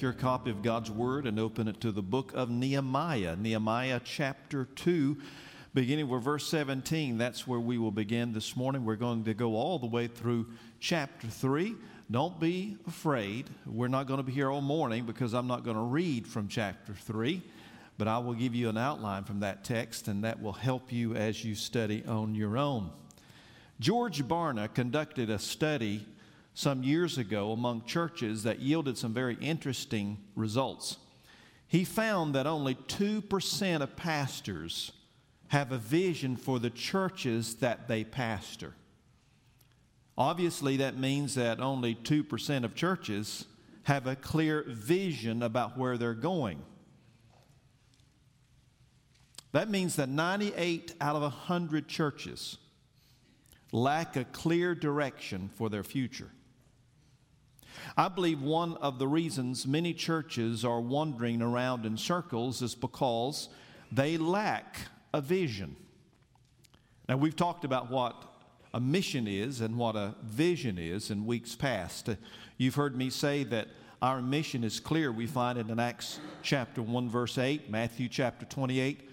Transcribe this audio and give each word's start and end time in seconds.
take 0.00 0.02
your 0.02 0.12
copy 0.14 0.50
of 0.50 0.62
God's 0.62 0.90
Word 0.90 1.26
and 1.26 1.38
open 1.38 1.68
it 1.68 1.82
to 1.82 1.92
the 1.92 2.00
book 2.00 2.32
of 2.34 2.48
Nehemiah, 2.48 3.36
Nehemiah 3.36 4.00
chapter 4.02 4.64
2, 4.64 5.18
beginning 5.74 6.08
with 6.08 6.22
verse 6.22 6.48
17. 6.48 7.18
That's 7.18 7.46
where 7.46 7.60
we 7.60 7.76
will 7.76 7.90
begin 7.90 8.32
this 8.32 8.56
morning. 8.56 8.86
We're 8.86 8.96
going 8.96 9.24
to 9.24 9.34
go 9.34 9.56
all 9.56 9.78
the 9.78 9.88
way 9.88 10.06
through 10.06 10.46
chapter 10.78 11.26
3. 11.26 11.74
Don't 12.10 12.40
be 12.40 12.78
afraid. 12.86 13.50
We're 13.66 13.88
not 13.88 14.06
going 14.06 14.16
to 14.16 14.22
be 14.22 14.32
here 14.32 14.50
all 14.50 14.62
morning 14.62 15.04
because 15.04 15.34
I'm 15.34 15.46
not 15.46 15.64
going 15.64 15.76
to 15.76 15.82
read 15.82 16.26
from 16.26 16.48
chapter 16.48 16.94
3, 16.94 17.42
but 17.98 18.08
I 18.08 18.16
will 18.16 18.32
give 18.32 18.54
you 18.54 18.70
an 18.70 18.78
outline 18.78 19.24
from 19.24 19.40
that 19.40 19.64
text, 19.64 20.08
and 20.08 20.24
that 20.24 20.40
will 20.40 20.54
help 20.54 20.90
you 20.90 21.14
as 21.14 21.44
you 21.44 21.54
study 21.54 22.02
on 22.06 22.34
your 22.34 22.56
own. 22.56 22.88
George 23.80 24.22
Barna 24.26 24.72
conducted 24.72 25.28
a 25.28 25.38
study 25.38 26.06
some 26.54 26.82
years 26.82 27.18
ago 27.18 27.52
among 27.52 27.84
churches 27.84 28.42
that 28.42 28.60
yielded 28.60 28.98
some 28.98 29.14
very 29.14 29.36
interesting 29.40 30.18
results. 30.34 30.96
He 31.66 31.84
found 31.84 32.34
that 32.34 32.46
only 32.46 32.74
2% 32.74 33.80
of 33.80 33.96
pastors 33.96 34.92
have 35.48 35.72
a 35.72 35.78
vision 35.78 36.36
for 36.36 36.58
the 36.58 36.70
churches 36.70 37.56
that 37.56 37.88
they 37.88 38.04
pastor. 38.04 38.74
Obviously, 40.18 40.76
that 40.78 40.96
means 40.96 41.34
that 41.34 41.60
only 41.60 41.94
2% 41.94 42.64
of 42.64 42.74
churches 42.74 43.46
have 43.84 44.06
a 44.06 44.16
clear 44.16 44.64
vision 44.68 45.42
about 45.42 45.78
where 45.78 45.96
they're 45.96 46.14
going. 46.14 46.62
That 49.52 49.70
means 49.70 49.96
that 49.96 50.08
98 50.08 50.94
out 51.00 51.16
of 51.16 51.22
100 51.22 51.88
churches 51.88 52.58
lack 53.72 54.16
a 54.16 54.24
clear 54.24 54.74
direction 54.74 55.50
for 55.56 55.68
their 55.68 55.82
future. 55.82 56.30
I 57.96 58.08
believe 58.08 58.42
one 58.42 58.76
of 58.76 58.98
the 58.98 59.08
reasons 59.08 59.66
many 59.66 59.92
churches 59.94 60.64
are 60.64 60.80
wandering 60.80 61.42
around 61.42 61.86
in 61.86 61.96
circles 61.96 62.62
is 62.62 62.74
because 62.74 63.48
they 63.92 64.16
lack 64.16 64.76
a 65.12 65.20
vision. 65.20 65.76
Now, 67.08 67.16
we've 67.16 67.36
talked 67.36 67.64
about 67.64 67.90
what 67.90 68.24
a 68.72 68.80
mission 68.80 69.26
is 69.26 69.60
and 69.60 69.76
what 69.76 69.96
a 69.96 70.14
vision 70.22 70.78
is 70.78 71.10
in 71.10 71.26
weeks 71.26 71.56
past. 71.56 72.08
You've 72.56 72.76
heard 72.76 72.96
me 72.96 73.10
say 73.10 73.42
that 73.44 73.68
our 74.00 74.22
mission 74.22 74.64
is 74.64 74.80
clear. 74.80 75.12
We 75.12 75.26
find 75.26 75.58
it 75.58 75.68
in 75.68 75.78
Acts 75.80 76.20
chapter 76.42 76.80
1, 76.80 77.08
verse 77.08 77.36
8, 77.36 77.70
Matthew 77.70 78.08
chapter 78.08 78.46
28, 78.46 79.09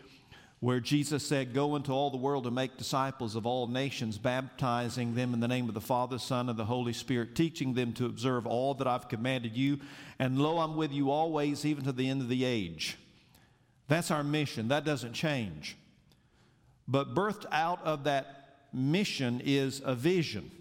where 0.59 0.79
Jesus 0.79 1.25
said, 1.25 1.53
Go 1.53 1.75
into 1.75 1.91
all 1.91 2.09
the 2.09 2.17
world 2.17 2.45
and 2.45 2.55
make 2.55 2.77
disciples 2.77 3.35
of 3.35 3.45
all 3.45 3.67
nations, 3.67 4.17
baptizing 4.17 5.13
them 5.13 5.33
in 5.33 5.39
the 5.39 5.47
name 5.47 5.67
of 5.67 5.75
the 5.75 5.81
Father, 5.81 6.17
Son, 6.17 6.49
and 6.49 6.57
the 6.57 6.65
Holy 6.65 6.93
Spirit, 6.93 7.35
teaching 7.35 7.73
them 7.73 7.93
to 7.93 8.05
observe 8.05 8.47
all 8.47 8.73
that 8.75 8.87
I've 8.87 9.07
commanded 9.07 9.55
you. 9.55 9.79
And 10.19 10.39
lo, 10.39 10.59
I'm 10.59 10.75
with 10.75 10.91
you 10.91 11.11
always, 11.11 11.65
even 11.65 11.83
to 11.83 11.91
the 11.91 12.09
end 12.09 12.21
of 12.21 12.29
the 12.29 12.43
age. 12.43 12.97
That's 13.87 14.11
our 14.11 14.23
mission. 14.23 14.69
That 14.69 14.83
doesn't 14.83 15.13
change. 15.13 15.77
But 16.87 17.13
birthed 17.13 17.45
out 17.51 17.83
of 17.85 18.05
that 18.05 18.67
mission 18.73 19.41
is 19.43 19.81
a 19.85 19.93
vision. 19.93 20.51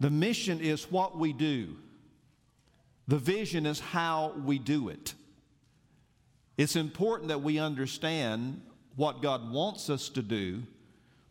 The 0.00 0.10
mission 0.10 0.60
is 0.60 0.90
what 0.90 1.16
we 1.16 1.32
do, 1.32 1.76
the 3.08 3.18
vision 3.18 3.64
is 3.64 3.80
how 3.80 4.34
we 4.44 4.58
do 4.58 4.88
it. 4.90 5.14
It's 6.58 6.76
important 6.76 7.28
that 7.28 7.42
we 7.42 7.58
understand 7.58 8.62
what 8.96 9.22
God 9.22 9.50
wants 9.52 9.88
us 9.90 10.08
to 10.10 10.22
do, 10.22 10.62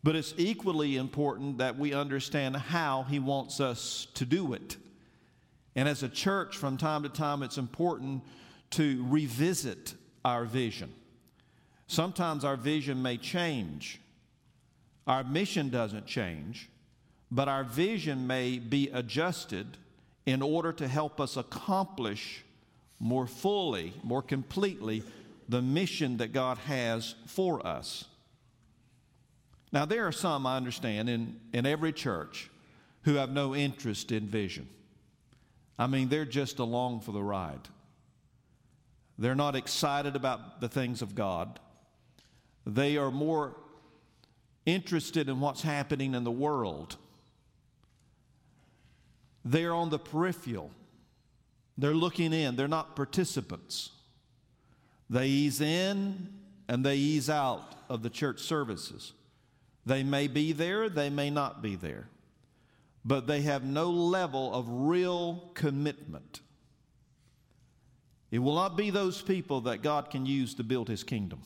but 0.02 0.16
it's 0.16 0.34
equally 0.36 0.96
important 0.96 1.58
that 1.58 1.78
we 1.78 1.92
understand 1.92 2.56
how 2.56 3.02
He 3.02 3.18
wants 3.18 3.60
us 3.60 4.06
to 4.14 4.24
do 4.24 4.52
it. 4.52 4.76
And 5.74 5.88
as 5.88 6.02
a 6.02 6.08
church, 6.08 6.56
from 6.56 6.76
time 6.76 7.02
to 7.02 7.08
time, 7.08 7.42
it's 7.42 7.58
important 7.58 8.22
to 8.70 9.04
revisit 9.08 9.94
our 10.24 10.44
vision. 10.44 10.92
Sometimes 11.86 12.44
our 12.44 12.56
vision 12.56 13.02
may 13.02 13.16
change, 13.16 14.00
our 15.06 15.22
mission 15.22 15.68
doesn't 15.68 16.06
change, 16.06 16.68
but 17.30 17.48
our 17.48 17.64
vision 17.64 18.26
may 18.26 18.58
be 18.58 18.88
adjusted 18.92 19.76
in 20.24 20.42
order 20.42 20.72
to 20.72 20.88
help 20.88 21.20
us 21.20 21.36
accomplish 21.36 22.44
more 22.98 23.26
fully, 23.26 23.92
more 24.02 24.22
completely, 24.22 25.02
the 25.48 25.62
mission 25.62 26.16
that 26.18 26.32
God 26.32 26.58
has 26.58 27.14
for 27.26 27.64
us. 27.66 28.06
Now, 29.72 29.84
there 29.84 30.06
are 30.06 30.12
some, 30.12 30.46
I 30.46 30.56
understand, 30.56 31.08
in, 31.08 31.40
in 31.52 31.66
every 31.66 31.92
church 31.92 32.50
who 33.02 33.14
have 33.14 33.30
no 33.30 33.54
interest 33.54 34.10
in 34.10 34.26
vision. 34.26 34.68
I 35.78 35.86
mean, 35.86 36.08
they're 36.08 36.24
just 36.24 36.58
along 36.58 37.00
for 37.00 37.12
the 37.12 37.22
ride. 37.22 37.68
They're 39.18 39.34
not 39.34 39.54
excited 39.54 40.16
about 40.16 40.60
the 40.60 40.68
things 40.68 41.02
of 41.02 41.14
God. 41.14 41.60
They 42.66 42.96
are 42.96 43.10
more 43.10 43.56
interested 44.64 45.28
in 45.28 45.40
what's 45.40 45.62
happening 45.62 46.14
in 46.14 46.24
the 46.24 46.30
world. 46.30 46.96
They're 49.44 49.74
on 49.74 49.90
the 49.90 49.98
peripheral. 49.98 50.70
They're 51.78 51.94
looking 51.94 52.32
in. 52.32 52.56
They're 52.56 52.66
not 52.66 52.96
participants. 52.96 53.90
They 55.08 55.28
ease 55.28 55.60
in 55.60 56.28
and 56.68 56.84
they 56.84 56.96
ease 56.96 57.30
out 57.30 57.74
of 57.88 58.02
the 58.02 58.10
church 58.10 58.40
services. 58.40 59.12
They 59.84 60.02
may 60.02 60.26
be 60.26 60.52
there, 60.52 60.88
they 60.88 61.10
may 61.10 61.30
not 61.30 61.62
be 61.62 61.76
there, 61.76 62.08
but 63.04 63.28
they 63.28 63.42
have 63.42 63.64
no 63.64 63.90
level 63.90 64.52
of 64.52 64.66
real 64.68 65.50
commitment. 65.54 66.40
It 68.32 68.40
will 68.40 68.56
not 68.56 68.76
be 68.76 68.90
those 68.90 69.22
people 69.22 69.60
that 69.62 69.82
God 69.82 70.10
can 70.10 70.26
use 70.26 70.54
to 70.56 70.64
build 70.64 70.88
his 70.88 71.04
kingdom. 71.04 71.40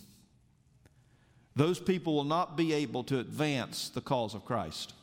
Those 1.54 1.78
people 1.78 2.14
will 2.14 2.24
not 2.24 2.56
be 2.56 2.72
able 2.72 3.04
to 3.04 3.18
advance 3.18 3.90
the 3.90 4.00
cause 4.00 4.34
of 4.34 4.46
Christ. 4.46 4.94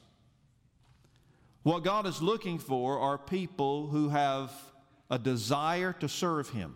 What 1.61 1.83
God 1.83 2.07
is 2.07 2.21
looking 2.21 2.57
for 2.57 2.97
are 2.97 3.17
people 3.19 3.87
who 3.87 4.09
have 4.09 4.51
a 5.11 5.19
desire 5.19 5.93
to 5.93 6.09
serve 6.09 6.49
him 6.49 6.75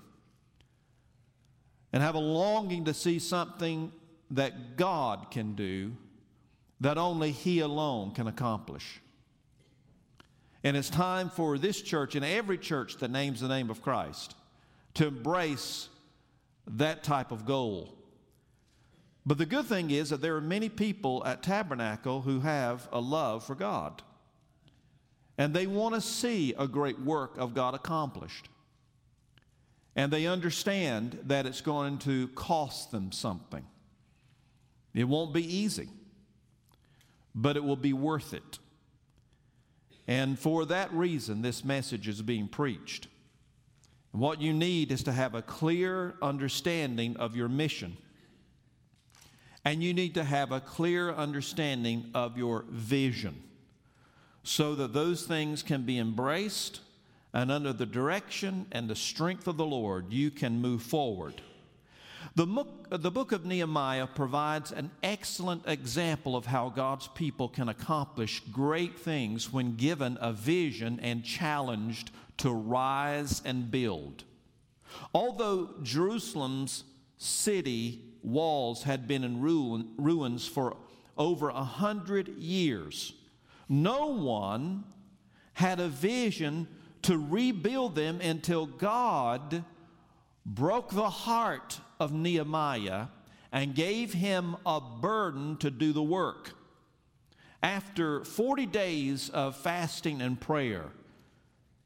and 1.94 2.02
have 2.02 2.16
a 2.16 2.20
longing 2.20 2.86
to 2.86 2.94
see 2.94 3.20
something 3.20 3.92
that 4.32 4.78
God 4.78 5.30
can 5.32 5.56
do 5.56 5.92
that 6.80 6.98
only 6.98 7.32
He 7.32 7.60
alone 7.60 8.12
can 8.12 8.28
accomplish. 8.28 9.02
And 10.64 10.78
it's 10.78 10.90
time 10.90 11.30
for 11.30 11.58
this 11.58 11.82
church 11.82 12.16
and 12.16 12.24
every 12.24 12.58
church 12.58 12.98
that 12.98 13.12
names 13.12 13.42
the 13.42 13.48
name 13.48 13.70
of 13.70 13.82
Christ 13.82 14.36
to 14.96 15.08
embrace 15.08 15.90
that 16.68 17.04
type 17.04 17.32
of 17.32 17.46
goal. 17.46 17.96
But 19.26 19.38
the 19.38 19.46
good 19.46 19.66
thing 19.66 19.92
is 19.92 20.10
that 20.10 20.22
there 20.22 20.36
are 20.36 20.42
many 20.42 20.70
people 20.70 21.24
at 21.26 21.44
Tabernacle 21.44 22.22
who 22.22 22.40
have 22.40 22.88
a 22.92 23.00
love 23.00 23.44
for 23.44 23.56
God. 23.56 24.02
And 25.38 25.54
they 25.54 25.68
want 25.68 25.96
to 25.96 26.02
see 26.02 26.54
a 26.58 26.68
great 26.68 27.00
work 27.00 27.38
of 27.38 27.54
God 27.54 27.74
accomplished. 27.74 28.50
And 29.96 30.12
they 30.12 30.26
understand 30.26 31.20
that 31.24 31.46
it's 31.46 31.62
going 31.62 31.98
to 32.00 32.30
cost 32.30 32.92
them 32.92 33.12
something. 33.12 33.66
It 34.94 35.06
won't 35.06 35.34
be 35.34 35.58
easy, 35.58 35.90
but 37.36 37.58
it 37.58 37.64
will 37.64 37.76
be 37.76 37.94
worth 37.94 38.34
it. 38.34 38.60
And 40.08 40.38
for 40.38 40.66
that 40.66 40.92
reason, 40.94 41.42
this 41.42 41.64
message 41.64 42.08
is 42.08 42.22
being 42.22 42.48
preached. 42.48 43.08
And 44.14 44.22
what 44.22 44.42
you 44.42 44.54
need 44.54 44.92
is 44.92 45.04
to 45.04 45.12
have 45.12 45.36
a 45.36 45.42
clear 45.42 46.16
understanding 46.22 47.16
of 47.18 47.36
your 47.36 47.48
mission. 47.48 47.98
And 49.64 49.84
you 49.84 49.94
need 49.94 50.16
to 50.16 50.24
have 50.24 50.52
a 50.52 50.60
clear 50.60 51.12
understanding 51.12 52.10
of 52.14 52.38
your 52.38 52.66
vision 52.70 53.42
so 54.44 54.74
that 54.76 54.92
those 54.92 55.24
things 55.24 55.62
can 55.62 55.84
be 55.84 56.00
embraced 56.00 56.82
and 57.34 57.52
under 57.52 57.74
the 57.74 57.86
direction 57.86 58.66
and 58.72 58.90
the 58.90 58.96
strength 58.96 59.48
of 59.48 59.58
the 59.58 59.66
Lord, 59.66 60.12
you 60.12 60.32
can 60.32 60.62
move 60.62 60.84
forward. 60.84 61.42
The 62.36 62.46
book, 62.46 62.88
the 62.90 63.12
book 63.12 63.32
of 63.32 63.46
Nehemiah 63.46 64.08
provides 64.08 64.72
an 64.72 64.92
excellent 65.02 65.64
example 65.68 66.36
of 66.36 66.46
how 66.46 66.70
God's 66.70 67.08
people 67.08 67.50
can 67.50 67.70
accomplish 67.70 68.42
great 68.52 69.00
things 69.00 69.52
when 69.52 69.76
given 69.76 70.18
a 70.22 70.32
vision 70.32 71.00
and 71.02 71.24
challenged 71.24 72.12
to 72.38 72.52
rise 72.52 73.42
and 73.44 73.72
build. 73.72 74.24
Although 75.14 75.72
Jerusalem's 75.84 76.84
city 77.18 78.02
walls 78.24 78.84
had 78.84 79.08
been 79.08 79.24
in 79.24 79.42
ruin, 79.42 79.90
ruins 79.98 80.48
for 80.48 80.78
over 81.18 81.50
a 81.50 81.64
hundred 81.64 82.30
years, 82.38 83.14
no 83.68 84.08
one 84.08 84.84
had 85.54 85.80
a 85.80 85.88
vision 85.88 86.68
to 87.04 87.18
rebuild 87.18 87.96
them 87.96 88.22
until 88.22 88.66
God 88.66 89.64
broke 90.46 90.92
the 90.92 91.10
heart 91.10 91.80
of 92.00 92.12
Nehemiah 92.12 93.08
and 93.52 93.76
gave 93.76 94.14
him 94.14 94.56
a 94.66 94.80
burden 94.80 95.58
to 95.58 95.70
do 95.70 95.94
the 95.94 96.04
work. 96.04 96.52
After 97.64 98.24
40 98.24 98.66
days 98.66 99.30
of 99.30 99.56
fasting 99.56 100.22
and 100.22 100.40
prayer, 100.40 100.86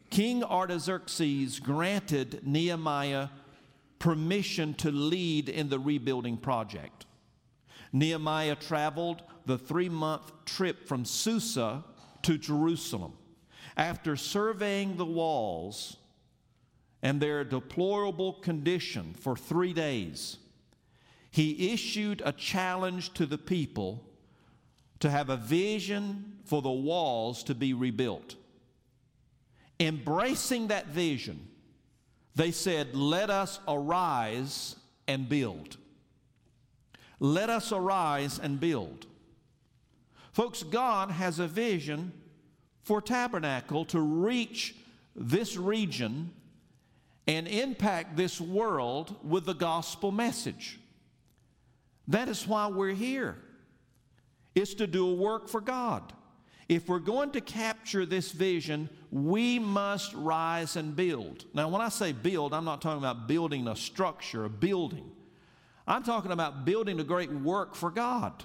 King 0.09 0.43
Artaxerxes 0.43 1.59
granted 1.59 2.41
Nehemiah 2.45 3.29
permission 3.99 4.73
to 4.75 4.91
lead 4.91 5.49
in 5.49 5.69
the 5.69 5.79
rebuilding 5.79 6.37
project. 6.37 7.05
Nehemiah 7.91 8.55
traveled 8.55 9.23
the 9.45 9.57
three 9.57 9.89
month 9.89 10.31
trip 10.45 10.87
from 10.87 11.05
Susa 11.05 11.83
to 12.21 12.37
Jerusalem. 12.37 13.13
After 13.77 14.15
surveying 14.15 14.95
the 14.95 15.05
walls 15.05 15.97
and 17.01 17.19
their 17.19 17.43
deplorable 17.43 18.33
condition 18.33 19.13
for 19.13 19.35
three 19.35 19.73
days, 19.73 20.37
he 21.29 21.73
issued 21.73 22.21
a 22.25 22.31
challenge 22.31 23.13
to 23.13 23.25
the 23.25 23.37
people 23.37 24.03
to 24.99 25.09
have 25.09 25.29
a 25.29 25.37
vision 25.37 26.37
for 26.45 26.61
the 26.61 26.71
walls 26.71 27.43
to 27.43 27.53
be 27.53 27.73
rebuilt. 27.73 28.35
Embracing 29.79 30.67
that 30.67 30.87
vision, 30.87 31.47
they 32.35 32.51
said, 32.51 32.95
Let 32.95 33.29
us 33.29 33.59
arise 33.67 34.77
and 35.07 35.27
build. 35.27 35.75
Let 37.19 37.49
us 37.49 37.71
arise 37.73 38.39
and 38.39 38.59
build. 38.59 39.05
Folks, 40.31 40.63
God 40.63 41.11
has 41.11 41.39
a 41.39 41.47
vision 41.47 42.13
for 42.85 43.01
Tabernacle 43.01 43.83
to 43.85 43.99
reach 43.99 44.75
this 45.15 45.57
region 45.57 46.31
and 47.27 47.47
impact 47.47 48.15
this 48.15 48.39
world 48.39 49.15
with 49.23 49.45
the 49.45 49.55
gospel 49.55 50.11
message. 50.11 50.79
That 52.07 52.29
is 52.29 52.47
why 52.47 52.67
we're 52.67 52.93
here. 52.93 53.37
It's 54.53 54.75
to 54.75 54.85
do 54.85 55.09
a 55.09 55.13
work 55.15 55.49
for 55.49 55.61
God. 55.61 56.13
If 56.69 56.87
we're 56.87 56.99
going 56.99 57.31
to 57.31 57.41
capture 57.41 58.05
this 58.05 58.31
vision, 58.31 58.89
we 59.11 59.57
must 59.57 60.13
rise 60.13 60.75
and 60.75 60.95
build. 60.95 61.45
Now, 61.55 61.67
when 61.69 61.81
I 61.81 61.89
say 61.89 62.11
build, 62.11 62.53
I'm 62.53 62.65
not 62.65 62.83
talking 62.83 62.99
about 62.99 63.27
building 63.27 63.67
a 63.67 63.75
structure, 63.75 64.45
a 64.45 64.49
building. 64.49 65.11
I'm 65.87 66.03
talking 66.03 66.31
about 66.31 66.65
building 66.65 66.99
a 66.99 67.03
great 67.03 67.31
work 67.31 67.73
for 67.73 67.89
God, 67.89 68.43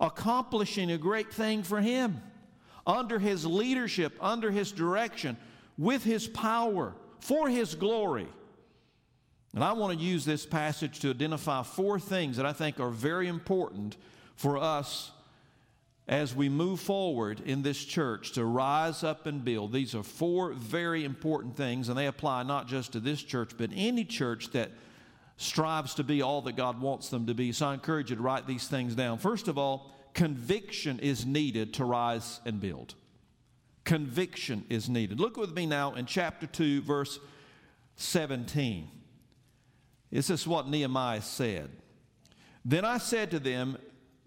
accomplishing 0.00 0.90
a 0.90 0.98
great 0.98 1.32
thing 1.32 1.62
for 1.62 1.80
Him, 1.80 2.20
under 2.86 3.18
His 3.18 3.46
leadership, 3.46 4.16
under 4.20 4.50
His 4.50 4.72
direction, 4.72 5.36
with 5.78 6.04
His 6.04 6.26
power, 6.28 6.94
for 7.20 7.48
His 7.48 7.74
glory. 7.74 8.26
And 9.54 9.62
I 9.62 9.72
want 9.72 9.98
to 9.98 10.04
use 10.04 10.24
this 10.24 10.46
passage 10.46 11.00
to 11.00 11.10
identify 11.10 11.62
four 11.62 12.00
things 12.00 12.36
that 12.38 12.46
I 12.46 12.52
think 12.52 12.80
are 12.80 12.90
very 12.90 13.28
important 13.28 13.96
for 14.34 14.56
us 14.56 15.12
as 16.08 16.34
we 16.34 16.48
move 16.48 16.80
forward 16.80 17.40
in 17.44 17.62
this 17.62 17.84
church 17.84 18.32
to 18.32 18.44
rise 18.44 19.04
up 19.04 19.26
and 19.26 19.44
build. 19.44 19.72
These 19.72 19.94
are 19.94 20.02
four 20.02 20.52
very 20.52 21.04
important 21.04 21.56
things, 21.56 21.88
and 21.88 21.96
they 21.96 22.06
apply 22.06 22.42
not 22.42 22.66
just 22.66 22.92
to 22.92 23.00
this 23.00 23.22
church, 23.22 23.52
but 23.56 23.70
any 23.74 24.04
church 24.04 24.50
that 24.52 24.70
strives 25.36 25.94
to 25.94 26.04
be 26.04 26.22
all 26.22 26.42
that 26.42 26.56
God 26.56 26.80
wants 26.80 27.08
them 27.08 27.26
to 27.26 27.34
be. 27.34 27.52
So 27.52 27.68
I 27.68 27.74
encourage 27.74 28.10
you 28.10 28.16
to 28.16 28.22
write 28.22 28.46
these 28.46 28.68
things 28.68 28.94
down. 28.94 29.18
First 29.18 29.48
of 29.48 29.58
all, 29.58 29.91
conviction 30.14 30.98
is 30.98 31.24
needed 31.26 31.74
to 31.74 31.84
rise 31.84 32.40
and 32.44 32.60
build. 32.60 32.94
Conviction 33.84 34.64
is 34.68 34.88
needed. 34.88 35.18
Look 35.18 35.36
with 35.36 35.54
me 35.54 35.66
now 35.66 35.94
in 35.94 36.06
chapter 36.06 36.46
2, 36.46 36.82
verse 36.82 37.18
17. 37.96 38.88
This 40.10 40.30
is 40.30 40.46
what 40.46 40.68
Nehemiah 40.68 41.22
said. 41.22 41.70
Then 42.64 42.84
I 42.84 42.98
said 42.98 43.30
to 43.32 43.40
them, 43.40 43.78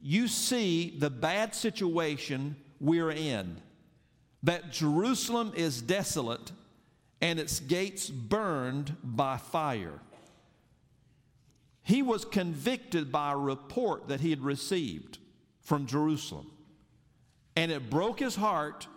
you 0.02 0.28
see 0.28 0.96
the 0.98 1.10
bad 1.10 1.56
situation 1.56 2.56
we're 2.80 3.12
in, 3.12 3.62
that 4.44 4.72
Jerusalem 4.72 5.54
is 5.56 5.82
desolate 5.82 6.52
and 7.22 7.40
its 7.40 7.60
gates 7.60 8.10
burned 8.10 8.96
by 9.04 9.38
fire. 9.38 10.00
He 11.82 12.02
was 12.02 12.26
convicted 12.26 13.12
by 13.12 13.32
a 13.32 13.38
report 13.38 14.08
that 14.10 14.20
he 14.20 14.32
had 14.32 14.42
received 14.42 15.20
from 15.66 15.86
Jerusalem, 15.86 16.50
and 17.58 17.72
it 17.72 17.90
broke 17.90 18.20
his 18.20 18.36
heart 18.36 18.88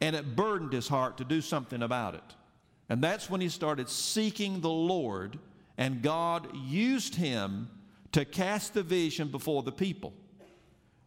and 0.00 0.14
it 0.14 0.36
burdened 0.36 0.72
his 0.72 0.88
heart 0.88 1.18
to 1.18 1.24
do 1.24 1.40
something 1.40 1.82
about 1.82 2.14
it. 2.14 2.22
And 2.88 3.02
that's 3.02 3.28
when 3.28 3.40
he 3.40 3.48
started 3.48 3.88
seeking 3.88 4.60
the 4.60 4.70
Lord, 4.70 5.38
and 5.76 6.02
God 6.02 6.48
used 6.54 7.16
him 7.16 7.68
to 8.12 8.24
cast 8.24 8.74
the 8.74 8.82
vision 8.82 9.28
before 9.28 9.62
the 9.62 9.72
people. 9.72 10.14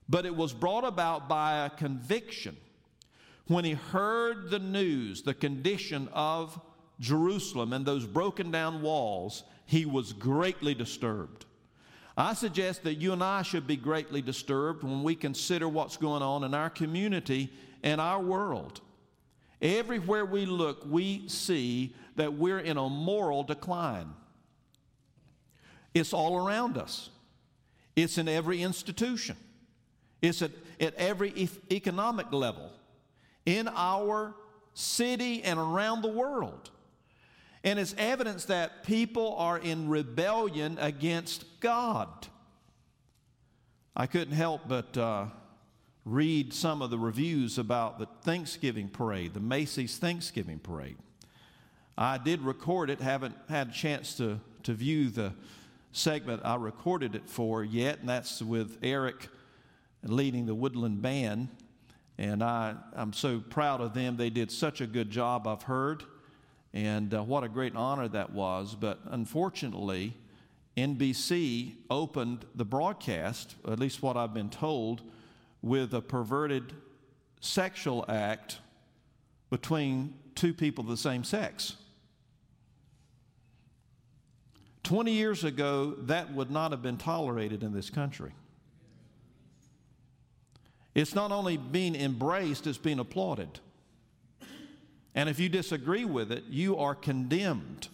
But 0.09 0.25
it 0.25 0.35
was 0.35 0.53
brought 0.53 0.83
about 0.83 1.29
by 1.29 1.65
a 1.65 1.69
conviction. 1.69 2.57
When 3.47 3.65
he 3.65 3.73
heard 3.73 4.49
the 4.49 4.59
news, 4.59 5.23
the 5.23 5.33
condition 5.33 6.09
of 6.11 6.59
Jerusalem 6.99 7.73
and 7.73 7.85
those 7.85 8.05
broken 8.05 8.51
down 8.51 8.81
walls, 8.81 9.43
he 9.65 9.85
was 9.85 10.13
greatly 10.13 10.75
disturbed. 10.75 11.45
I 12.17 12.33
suggest 12.33 12.83
that 12.83 12.95
you 12.95 13.13
and 13.13 13.23
I 13.23 13.41
should 13.41 13.65
be 13.65 13.77
greatly 13.77 14.21
disturbed 14.21 14.83
when 14.83 15.03
we 15.03 15.15
consider 15.15 15.67
what's 15.67 15.97
going 15.97 16.21
on 16.21 16.43
in 16.43 16.53
our 16.53 16.69
community 16.69 17.51
and 17.83 18.01
our 18.01 18.21
world. 18.21 18.81
Everywhere 19.61 20.25
we 20.25 20.45
look, 20.45 20.85
we 20.89 21.27
see 21.27 21.95
that 22.15 22.33
we're 22.33 22.59
in 22.59 22.77
a 22.77 22.89
moral 22.89 23.43
decline. 23.43 24.09
It's 25.93 26.13
all 26.13 26.37
around 26.37 26.77
us. 26.77 27.09
It's 27.95 28.17
in 28.17 28.27
every 28.27 28.61
institution. 28.61 29.37
It's 30.21 30.41
at, 30.41 30.51
at 30.79 30.95
every 30.95 31.31
e- 31.35 31.49
economic 31.71 32.31
level 32.31 32.71
in 33.45 33.67
our 33.67 34.35
city 34.73 35.43
and 35.43 35.59
around 35.59 36.01
the 36.01 36.09
world. 36.09 36.69
And 37.63 37.77
it's 37.77 37.93
evidence 37.97 38.45
that 38.45 38.83
people 38.83 39.35
are 39.35 39.57
in 39.57 39.87
rebellion 39.87 40.77
against 40.79 41.45
God. 41.59 42.27
I 43.95 44.07
couldn't 44.07 44.33
help 44.33 44.61
but 44.67 44.97
uh, 44.97 45.25
read 46.05 46.53
some 46.53 46.81
of 46.81 46.89
the 46.89 46.97
reviews 46.97 47.57
about 47.57 47.99
the 47.99 48.07
Thanksgiving 48.23 48.89
parade, 48.89 49.33
the 49.33 49.39
Macy's 49.39 49.97
Thanksgiving 49.97 50.59
parade. 50.59 50.97
I 51.97 52.17
did 52.17 52.41
record 52.41 52.89
it, 52.89 52.99
haven't 52.99 53.35
had 53.47 53.69
a 53.69 53.71
chance 53.71 54.15
to, 54.15 54.39
to 54.63 54.73
view 54.73 55.09
the 55.09 55.33
segment 55.91 56.41
I 56.43 56.55
recorded 56.55 57.15
it 57.15 57.29
for 57.29 57.63
yet, 57.63 57.99
and 57.99 58.09
that's 58.09 58.41
with 58.41 58.77
Eric 58.81 59.27
leading 60.03 60.45
the 60.45 60.55
Woodland 60.55 61.01
Band. 61.01 61.49
And 62.17 62.43
I, 62.43 62.75
I'm 62.95 63.13
so 63.13 63.39
proud 63.39 63.81
of 63.81 63.93
them. 63.93 64.17
They 64.17 64.29
did 64.29 64.51
such 64.51 64.81
a 64.81 64.87
good 64.87 65.09
job, 65.09 65.47
I've 65.47 65.63
heard. 65.63 66.03
And 66.73 67.13
uh, 67.13 67.23
what 67.23 67.43
a 67.43 67.49
great 67.49 67.75
honor 67.75 68.07
that 68.07 68.31
was. 68.31 68.75
But 68.75 68.99
unfortunately, 69.05 70.15
NBC 70.77 71.75
opened 71.89 72.45
the 72.55 72.65
broadcast, 72.65 73.55
at 73.67 73.79
least 73.79 74.01
what 74.01 74.15
I've 74.15 74.33
been 74.33 74.49
told, 74.49 75.01
with 75.61 75.93
a 75.93 76.01
perverted 76.01 76.73
sexual 77.41 78.05
act 78.07 78.59
between 79.49 80.13
two 80.35 80.53
people 80.53 80.83
of 80.83 80.89
the 80.89 80.97
same 80.97 81.23
sex. 81.23 81.75
20 84.83 85.11
years 85.11 85.43
ago, 85.43 85.95
that 86.03 86.33
would 86.33 86.49
not 86.49 86.71
have 86.71 86.81
been 86.81 86.97
tolerated 86.97 87.63
in 87.63 87.73
this 87.73 87.89
country. 87.89 88.31
It's 90.95 91.15
not 91.15 91.31
only 91.31 91.57
being 91.57 91.95
embraced, 91.95 92.67
it's 92.67 92.77
being 92.77 92.99
applauded. 92.99 93.59
And 95.13 95.27
if 95.29 95.39
you 95.39 95.49
disagree 95.49 96.05
with 96.05 96.31
it, 96.31 96.45
you 96.49 96.77
are 96.77 96.95
condemned. 96.95 97.87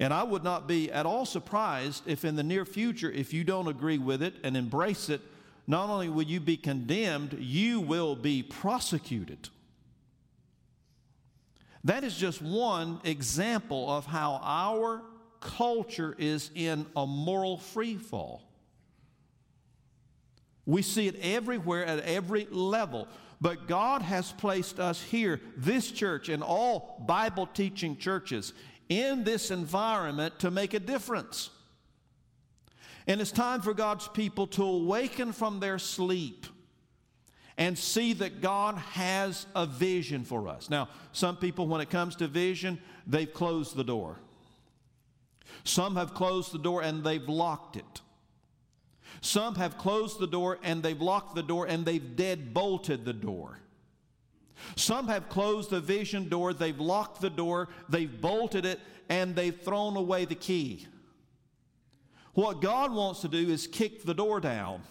And 0.00 0.12
I 0.12 0.24
would 0.24 0.42
not 0.42 0.66
be 0.66 0.90
at 0.90 1.06
all 1.06 1.24
surprised 1.24 2.02
if 2.06 2.24
in 2.24 2.34
the 2.36 2.42
near 2.42 2.64
future, 2.64 3.10
if 3.10 3.32
you 3.32 3.44
don't 3.44 3.68
agree 3.68 3.98
with 3.98 4.22
it 4.22 4.34
and 4.42 4.56
embrace 4.56 5.08
it, 5.08 5.20
not 5.66 5.88
only 5.88 6.08
will 6.08 6.24
you 6.24 6.40
be 6.40 6.56
condemned, 6.56 7.36
you 7.38 7.80
will 7.80 8.16
be 8.16 8.42
prosecuted. 8.42 9.48
That 11.84 12.02
is 12.02 12.16
just 12.16 12.42
one 12.42 13.00
example 13.04 13.90
of 13.90 14.06
how 14.06 14.40
our 14.42 15.02
culture 15.40 16.14
is 16.18 16.50
in 16.54 16.86
a 16.96 17.06
moral 17.06 17.58
free 17.58 17.96
fall. 17.96 18.42
We 20.66 20.82
see 20.82 21.06
it 21.08 21.16
everywhere 21.20 21.84
at 21.84 22.00
every 22.00 22.46
level. 22.50 23.06
But 23.44 23.68
God 23.68 24.00
has 24.00 24.32
placed 24.32 24.80
us 24.80 25.02
here, 25.02 25.38
this 25.54 25.90
church, 25.90 26.30
and 26.30 26.42
all 26.42 27.04
Bible 27.06 27.46
teaching 27.46 27.98
churches, 27.98 28.54
in 28.88 29.22
this 29.22 29.50
environment 29.50 30.38
to 30.38 30.50
make 30.50 30.72
a 30.72 30.80
difference. 30.80 31.50
And 33.06 33.20
it's 33.20 33.30
time 33.30 33.60
for 33.60 33.74
God's 33.74 34.08
people 34.08 34.46
to 34.46 34.64
awaken 34.64 35.32
from 35.32 35.60
their 35.60 35.78
sleep 35.78 36.46
and 37.58 37.76
see 37.76 38.14
that 38.14 38.40
God 38.40 38.76
has 38.78 39.44
a 39.54 39.66
vision 39.66 40.24
for 40.24 40.48
us. 40.48 40.70
Now, 40.70 40.88
some 41.12 41.36
people, 41.36 41.66
when 41.66 41.82
it 41.82 41.90
comes 41.90 42.16
to 42.16 42.28
vision, 42.28 42.78
they've 43.06 43.30
closed 43.30 43.76
the 43.76 43.84
door. 43.84 44.20
Some 45.64 45.96
have 45.96 46.14
closed 46.14 46.50
the 46.50 46.58
door 46.58 46.82
and 46.82 47.04
they've 47.04 47.28
locked 47.28 47.76
it. 47.76 48.00
Some 49.20 49.54
have 49.56 49.78
closed 49.78 50.18
the 50.18 50.26
door 50.26 50.58
and 50.62 50.82
they've 50.82 51.00
locked 51.00 51.34
the 51.34 51.42
door 51.42 51.66
and 51.66 51.84
they've 51.84 52.16
dead 52.16 52.52
bolted 52.54 53.04
the 53.04 53.12
door. 53.12 53.58
Some 54.76 55.08
have 55.08 55.28
closed 55.28 55.70
the 55.70 55.80
vision 55.80 56.28
door, 56.28 56.52
they've 56.52 56.78
locked 56.78 57.20
the 57.20 57.30
door, 57.30 57.68
they've 57.88 58.20
bolted 58.20 58.64
it, 58.64 58.80
and 59.08 59.34
they've 59.34 59.58
thrown 59.58 59.96
away 59.96 60.24
the 60.24 60.34
key. 60.34 60.86
What 62.34 62.60
God 62.60 62.92
wants 62.92 63.20
to 63.20 63.28
do 63.28 63.48
is 63.48 63.66
kick 63.66 64.04
the 64.04 64.14
door 64.14 64.40
down 64.40 64.82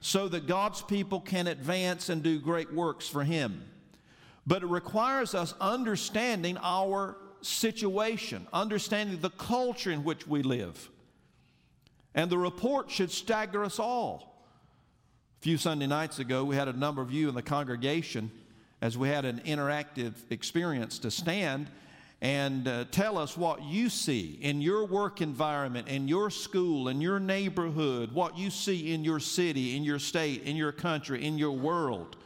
so 0.00 0.26
that 0.28 0.46
God's 0.46 0.82
people 0.82 1.20
can 1.20 1.46
advance 1.46 2.08
and 2.08 2.22
do 2.22 2.40
great 2.40 2.72
works 2.72 3.08
for 3.08 3.22
Him. 3.22 3.62
But 4.46 4.64
it 4.64 4.66
requires 4.66 5.34
us 5.34 5.54
understanding 5.60 6.58
our 6.60 7.16
situation, 7.42 8.48
understanding 8.52 9.20
the 9.20 9.30
culture 9.30 9.92
in 9.92 10.02
which 10.02 10.26
we 10.26 10.42
live. 10.42 10.90
And 12.14 12.30
the 12.30 12.38
report 12.38 12.90
should 12.90 13.10
stagger 13.10 13.64
us 13.64 13.78
all. 13.78 14.46
A 15.40 15.42
few 15.42 15.56
Sunday 15.56 15.86
nights 15.86 16.18
ago, 16.18 16.44
we 16.44 16.56
had 16.56 16.68
a 16.68 16.72
number 16.72 17.02
of 17.02 17.10
you 17.10 17.28
in 17.28 17.34
the 17.34 17.42
congregation 17.42 18.30
as 18.80 18.98
we 18.98 19.08
had 19.08 19.24
an 19.24 19.40
interactive 19.46 20.14
experience 20.30 20.98
to 21.00 21.10
stand 21.10 21.68
and 22.22 22.68
uh, 22.68 22.84
tell 22.92 23.18
us 23.18 23.36
what 23.36 23.64
you 23.64 23.88
see 23.88 24.38
in 24.40 24.60
your 24.60 24.84
work 24.84 25.20
environment, 25.20 25.88
in 25.88 26.06
your 26.06 26.30
school, 26.30 26.86
in 26.86 27.00
your 27.00 27.18
neighborhood, 27.18 28.12
what 28.12 28.38
you 28.38 28.48
see 28.48 28.94
in 28.94 29.02
your 29.02 29.18
city, 29.18 29.76
in 29.76 29.82
your 29.82 29.98
state, 29.98 30.44
in 30.44 30.54
your 30.54 30.70
country, 30.70 31.24
in 31.24 31.36
your 31.36 31.50
world. 31.50 32.16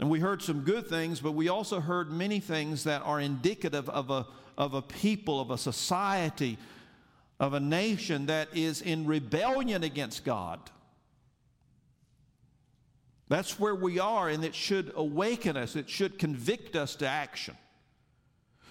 And 0.00 0.10
we 0.10 0.18
heard 0.18 0.42
some 0.42 0.62
good 0.62 0.88
things, 0.88 1.20
but 1.20 1.32
we 1.32 1.48
also 1.48 1.78
heard 1.78 2.10
many 2.10 2.40
things 2.40 2.82
that 2.84 3.02
are 3.02 3.20
indicative 3.20 3.88
of 3.88 4.10
a, 4.10 4.26
of 4.58 4.74
a 4.74 4.82
people, 4.82 5.40
of 5.40 5.52
a 5.52 5.58
society, 5.58 6.58
of 7.44 7.52
a 7.52 7.60
nation 7.60 8.24
that 8.24 8.48
is 8.54 8.80
in 8.80 9.04
rebellion 9.04 9.84
against 9.84 10.24
God. 10.24 10.58
That's 13.28 13.60
where 13.60 13.74
we 13.74 13.98
are, 13.98 14.30
and 14.30 14.42
it 14.42 14.54
should 14.54 14.90
awaken 14.96 15.54
us, 15.54 15.76
it 15.76 15.90
should 15.90 16.18
convict 16.18 16.74
us 16.74 16.96
to 16.96 17.06
action. 17.06 17.54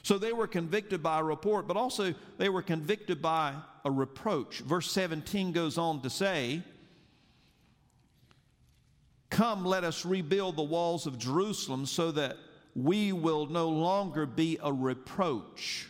So 0.02 0.18
they 0.18 0.34
were 0.34 0.48
convicted 0.48 1.04
by 1.04 1.20
a 1.20 1.24
report, 1.24 1.68
but 1.68 1.78
also 1.78 2.16
they 2.40 2.50
were 2.50 2.64
convicted 2.64 3.22
by 3.22 3.54
a 3.86 3.92
reproach. 3.92 4.62
Verse 4.62 4.92
17 4.92 5.52
goes 5.52 5.78
on 5.78 6.02
to 6.02 6.10
say, 6.10 6.64
Come, 9.30 9.66
let 9.66 9.84
us 9.84 10.04
rebuild 10.04 10.56
the 10.56 10.64
walls 10.64 11.06
of 11.06 11.20
Jerusalem 11.20 11.86
so 11.86 12.12
that 12.12 12.38
we 12.76 13.12
will 13.14 13.46
no 13.46 13.70
longer 13.70 14.26
be 14.26 14.58
a 14.64 14.74
reproach. 14.74 15.88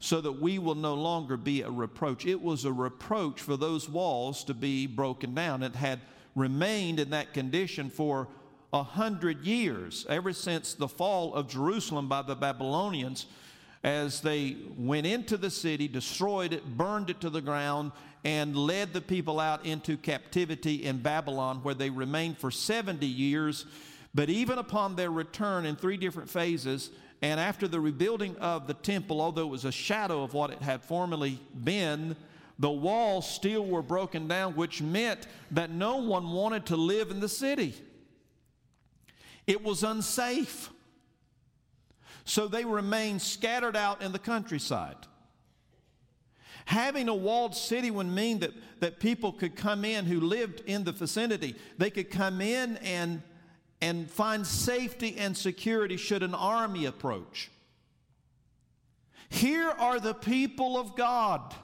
So 0.00 0.20
that 0.22 0.40
we 0.40 0.58
will 0.58 0.74
no 0.74 0.94
longer 0.94 1.36
be 1.36 1.62
a 1.62 1.70
reproach. 1.70 2.24
It 2.24 2.40
was 2.40 2.64
a 2.64 2.72
reproach 2.72 3.40
for 3.40 3.56
those 3.56 3.88
walls 3.88 4.42
to 4.44 4.54
be 4.54 4.86
broken 4.86 5.34
down. 5.34 5.62
It 5.62 5.76
had 5.76 6.00
remained 6.34 6.98
in 6.98 7.10
that 7.10 7.34
condition 7.34 7.90
for 7.90 8.28
a 8.72 8.82
hundred 8.82 9.44
years, 9.44 10.06
ever 10.08 10.32
since 10.32 10.74
the 10.74 10.88
fall 10.88 11.34
of 11.34 11.48
Jerusalem 11.48 12.08
by 12.08 12.22
the 12.22 12.36
Babylonians, 12.36 13.26
as 13.82 14.20
they 14.20 14.56
went 14.76 15.06
into 15.06 15.36
the 15.36 15.50
city, 15.50 15.88
destroyed 15.88 16.52
it, 16.52 16.64
burned 16.76 17.10
it 17.10 17.20
to 17.20 17.30
the 17.30 17.40
ground, 17.40 17.92
and 18.24 18.54
led 18.54 18.92
the 18.92 19.00
people 19.00 19.40
out 19.40 19.64
into 19.64 19.96
captivity 19.96 20.84
in 20.84 20.98
Babylon, 20.98 21.60
where 21.62 21.74
they 21.74 21.90
remained 21.90 22.38
for 22.38 22.50
70 22.50 23.06
years. 23.06 23.64
But 24.14 24.28
even 24.28 24.58
upon 24.58 24.96
their 24.96 25.10
return 25.10 25.64
in 25.64 25.76
three 25.76 25.96
different 25.96 26.28
phases, 26.28 26.90
and 27.22 27.38
after 27.38 27.68
the 27.68 27.80
rebuilding 27.80 28.36
of 28.36 28.66
the 28.66 28.74
temple, 28.74 29.20
although 29.20 29.42
it 29.42 29.50
was 29.50 29.64
a 29.64 29.72
shadow 29.72 30.22
of 30.22 30.32
what 30.32 30.50
it 30.50 30.62
had 30.62 30.82
formerly 30.82 31.40
been, 31.64 32.16
the 32.58 32.70
walls 32.70 33.28
still 33.28 33.64
were 33.64 33.82
broken 33.82 34.28
down, 34.28 34.54
which 34.54 34.80
meant 34.80 35.26
that 35.50 35.70
no 35.70 35.96
one 35.96 36.30
wanted 36.32 36.66
to 36.66 36.76
live 36.76 37.10
in 37.10 37.20
the 37.20 37.28
city. 37.28 37.74
It 39.46 39.62
was 39.62 39.82
unsafe. 39.82 40.70
So 42.24 42.48
they 42.48 42.64
remained 42.64 43.22
scattered 43.22 43.76
out 43.76 44.02
in 44.02 44.12
the 44.12 44.18
countryside. 44.18 44.96
Having 46.66 47.08
a 47.08 47.14
walled 47.14 47.56
city 47.56 47.90
would 47.90 48.06
mean 48.06 48.38
that, 48.40 48.52
that 48.80 49.00
people 49.00 49.32
could 49.32 49.56
come 49.56 49.84
in 49.84 50.04
who 50.04 50.20
lived 50.20 50.62
in 50.66 50.84
the 50.84 50.92
vicinity. 50.92 51.56
They 51.78 51.90
could 51.90 52.10
come 52.10 52.40
in 52.40 52.76
and, 52.78 53.22
and 53.80 54.10
find 54.10 54.46
safety 54.46 55.16
and 55.16 55.36
security 55.36 55.96
should 55.96 56.22
an 56.22 56.34
army 56.34 56.84
approach. 56.86 57.50
Here 59.28 59.70
are 59.70 60.00
the 60.00 60.14
people 60.14 60.76
of 60.78 60.96
God 60.96 61.54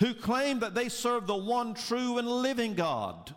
who 0.00 0.14
claim 0.14 0.60
that 0.60 0.74
they 0.74 0.88
serve 0.88 1.26
the 1.26 1.36
one 1.36 1.74
true 1.74 2.18
and 2.18 2.28
living 2.28 2.74
God 2.74 3.34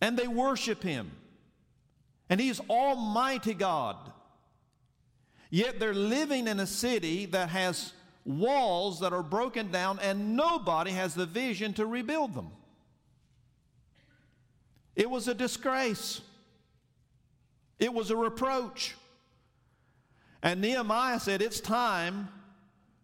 and 0.00 0.16
they 0.16 0.28
worship 0.28 0.82
him. 0.82 1.10
And 2.28 2.40
he's 2.40 2.60
Almighty 2.68 3.54
God. 3.54 3.96
Yet 5.50 5.78
they're 5.78 5.94
living 5.94 6.48
in 6.48 6.60
a 6.60 6.66
city 6.66 7.26
that 7.26 7.50
has 7.50 7.92
walls 8.24 9.00
that 9.00 9.12
are 9.12 9.22
broken 9.22 9.70
down, 9.70 10.00
and 10.00 10.36
nobody 10.36 10.90
has 10.90 11.14
the 11.14 11.26
vision 11.26 11.72
to 11.74 11.86
rebuild 11.86 12.34
them. 12.34 12.50
It 14.96 15.10
was 15.10 15.28
a 15.28 15.34
disgrace, 15.34 16.22
it 17.78 17.92
was 17.92 18.10
a 18.10 18.16
reproach. 18.16 18.96
And 20.42 20.60
Nehemiah 20.60 21.20
said, 21.20 21.42
It's 21.42 21.60
time 21.60 22.28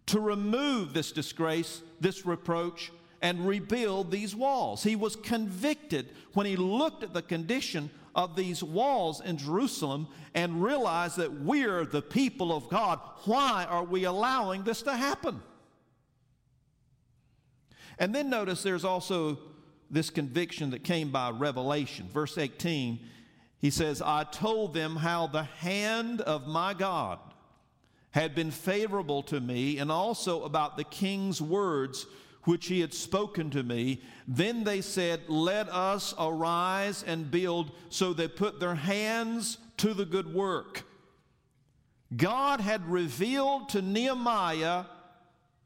to 0.06 0.20
remove 0.20 0.92
this 0.92 1.12
disgrace, 1.12 1.82
this 2.00 2.24
reproach, 2.24 2.92
and 3.20 3.46
rebuild 3.46 4.10
these 4.10 4.34
walls. 4.34 4.82
He 4.82 4.96
was 4.96 5.16
convicted 5.16 6.10
when 6.34 6.46
he 6.46 6.56
looked 6.56 7.02
at 7.02 7.14
the 7.14 7.22
condition 7.22 7.90
of 8.14 8.36
these 8.36 8.62
walls 8.62 9.20
in 9.20 9.38
Jerusalem 9.38 10.08
and 10.34 10.62
realized 10.62 11.16
that 11.16 11.32
we're 11.32 11.84
the 11.84 12.02
people 12.02 12.54
of 12.54 12.68
God. 12.68 13.00
Why 13.24 13.66
are 13.68 13.84
we 13.84 14.04
allowing 14.04 14.64
this 14.64 14.82
to 14.82 14.94
happen? 14.94 15.42
And 17.98 18.14
then 18.14 18.28
notice 18.28 18.62
there's 18.62 18.84
also 18.84 19.38
this 19.92 20.10
conviction 20.10 20.70
that 20.70 20.82
came 20.82 21.10
by 21.10 21.30
revelation. 21.30 22.08
Verse 22.12 22.38
18, 22.38 22.98
he 23.58 23.70
says, 23.70 24.02
I 24.02 24.24
told 24.24 24.74
them 24.74 24.96
how 24.96 25.26
the 25.28 25.44
hand 25.44 26.22
of 26.22 26.48
my 26.48 26.74
God 26.74 27.20
had 28.10 28.34
been 28.34 28.50
favorable 28.50 29.22
to 29.22 29.40
me, 29.40 29.78
and 29.78 29.92
also 29.92 30.44
about 30.44 30.76
the 30.76 30.84
king's 30.84 31.40
words 31.40 32.06
which 32.44 32.66
he 32.66 32.80
had 32.80 32.92
spoken 32.92 33.50
to 33.50 33.62
me. 33.62 34.02
Then 34.26 34.64
they 34.64 34.80
said, 34.80 35.20
Let 35.28 35.68
us 35.68 36.12
arise 36.18 37.04
and 37.06 37.30
build. 37.30 37.72
So 37.88 38.12
they 38.12 38.28
put 38.28 38.60
their 38.60 38.74
hands 38.74 39.58
to 39.78 39.94
the 39.94 40.04
good 40.04 40.32
work. 40.34 40.82
God 42.14 42.60
had 42.60 42.90
revealed 42.90 43.70
to 43.70 43.80
Nehemiah 43.80 44.84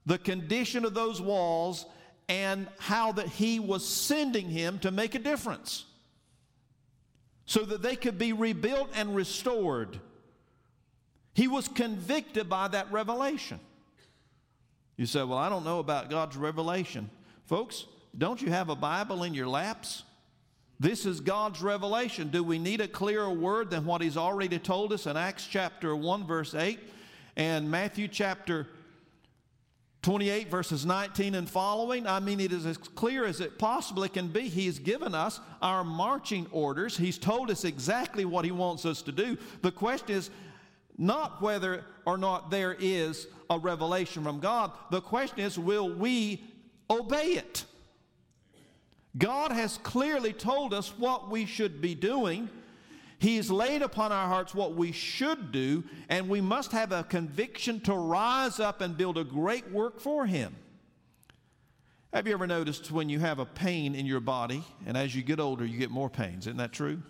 the 0.04 0.18
condition 0.18 0.85
of 0.85 0.95
those 0.95 1.21
walls 1.21 1.87
and 2.28 2.66
how 2.78 3.12
that 3.12 3.28
he 3.28 3.61
was 3.61 3.87
sending 3.87 4.49
him 4.49 4.78
to 4.80 4.90
make 4.90 5.14
a 5.14 5.18
difference 5.18 5.85
so 7.45 7.64
that 7.64 7.83
they 7.83 7.95
could 7.95 8.18
be 8.18 8.33
rebuilt 8.33 8.90
and 8.95 9.14
restored. 9.14 10.00
He 11.35 11.47
was 11.47 11.68
convicted 11.68 12.49
by 12.49 12.68
that 12.68 12.90
revelation. 12.90 13.61
You 14.97 15.06
say, 15.06 15.23
Well, 15.23 15.38
I 15.38 15.49
don't 15.49 15.64
know 15.64 15.78
about 15.78 16.11
God's 16.11 16.37
revelation. 16.37 17.11
Folks, 17.45 17.87
don't 18.16 18.42
you 18.42 18.50
have 18.50 18.68
a 18.68 18.76
Bible 18.76 19.23
in 19.23 19.35
your 19.35 19.47
laps? 19.47 20.02
This 20.80 21.06
is 21.06 21.21
God's 21.21 21.62
revelation. 21.62 22.28
Do 22.28 22.42
we 22.42 22.59
need 22.59 22.80
a 22.80 22.88
clearer 22.88 23.30
word 23.30 23.71
than 23.71 23.87
what 23.87 24.02
He's 24.02 24.16
already 24.16 24.59
told 24.59 24.92
us 24.92 25.06
in 25.06 25.16
Acts 25.16 25.47
chapter 25.47 25.95
1, 25.95 26.26
verse 26.26 26.54
8, 26.54 26.78
and 27.37 27.71
Matthew 27.71 28.09
chapter 28.09 28.66
28, 30.06 30.48
verses 30.52 30.86
19 30.86 31.34
and 31.34 31.50
following? 31.50 32.06
I 32.06 32.20
mean, 32.20 32.38
it 32.38 32.52
is 32.52 32.64
as 32.64 32.78
clear 32.78 33.25
as 33.25 33.40
it 33.40 33.58
possibly 33.58 34.08
can 34.08 34.28
be. 34.28 34.42
He's 34.42 34.78
given 34.78 35.16
us 35.16 35.40
our 35.60 35.82
marching 35.82 36.46
orders, 36.52 36.96
He's 36.96 37.18
told 37.18 37.50
us 37.50 37.64
exactly 37.64 38.25
what 38.25 38.44
He 38.44 38.52
wants 38.52 38.86
us 38.86 39.02
to 39.02 39.10
do. 39.10 39.36
The 39.62 39.72
question 39.72 40.14
is 40.14 40.30
not 40.96 41.42
whether 41.42 41.84
or 42.04 42.18
not 42.18 42.52
there 42.52 42.76
is 42.78 43.26
a 43.50 43.58
revelation 43.58 44.22
from 44.22 44.38
God. 44.38 44.70
The 44.92 45.00
question 45.00 45.40
is, 45.40 45.58
will 45.58 45.92
we 45.92 46.40
obey 46.88 47.32
it? 47.32 47.64
God 49.18 49.50
has 49.50 49.76
clearly 49.78 50.32
told 50.32 50.72
us 50.72 50.96
what 50.96 51.30
we 51.30 51.46
should 51.46 51.80
be 51.80 51.96
doing. 51.96 52.48
He's 53.18 53.50
laid 53.50 53.82
upon 53.82 54.12
our 54.12 54.28
hearts 54.28 54.54
what 54.54 54.75
we 54.75 54.92
should 54.92 55.50
do, 55.50 55.85
and 56.08 56.28
we 56.28 56.40
must 56.40 56.73
have 56.73 56.92
a 56.92 57.02
conviction 57.04 57.80
to 57.80 57.94
rise 57.94 58.61
up 58.61 58.80
and 58.80 58.96
build 58.96 59.16
a 59.16 59.25
great 59.25 59.70
work 59.70 60.00
for 60.00 60.26
Him. 60.26 60.54
Have 62.12 62.26
you 62.26 62.35
ever 62.35 62.46
noticed 62.46 62.90
when 62.90 63.08
you 63.08 63.18
have 63.18 63.38
a 63.38 63.46
pain 63.46 63.94
in 63.94 64.06
your 64.06 64.20
body, 64.20 64.64
and 64.87 64.96
as 64.96 65.14
you 65.14 65.23
get 65.23 65.40
older, 65.40 65.64
you 65.64 65.78
get 65.78 65.90
more 65.90 66.11
pains? 66.11 66.46
Isn't 66.46 66.58
that 66.58 66.73
true? 66.73 67.02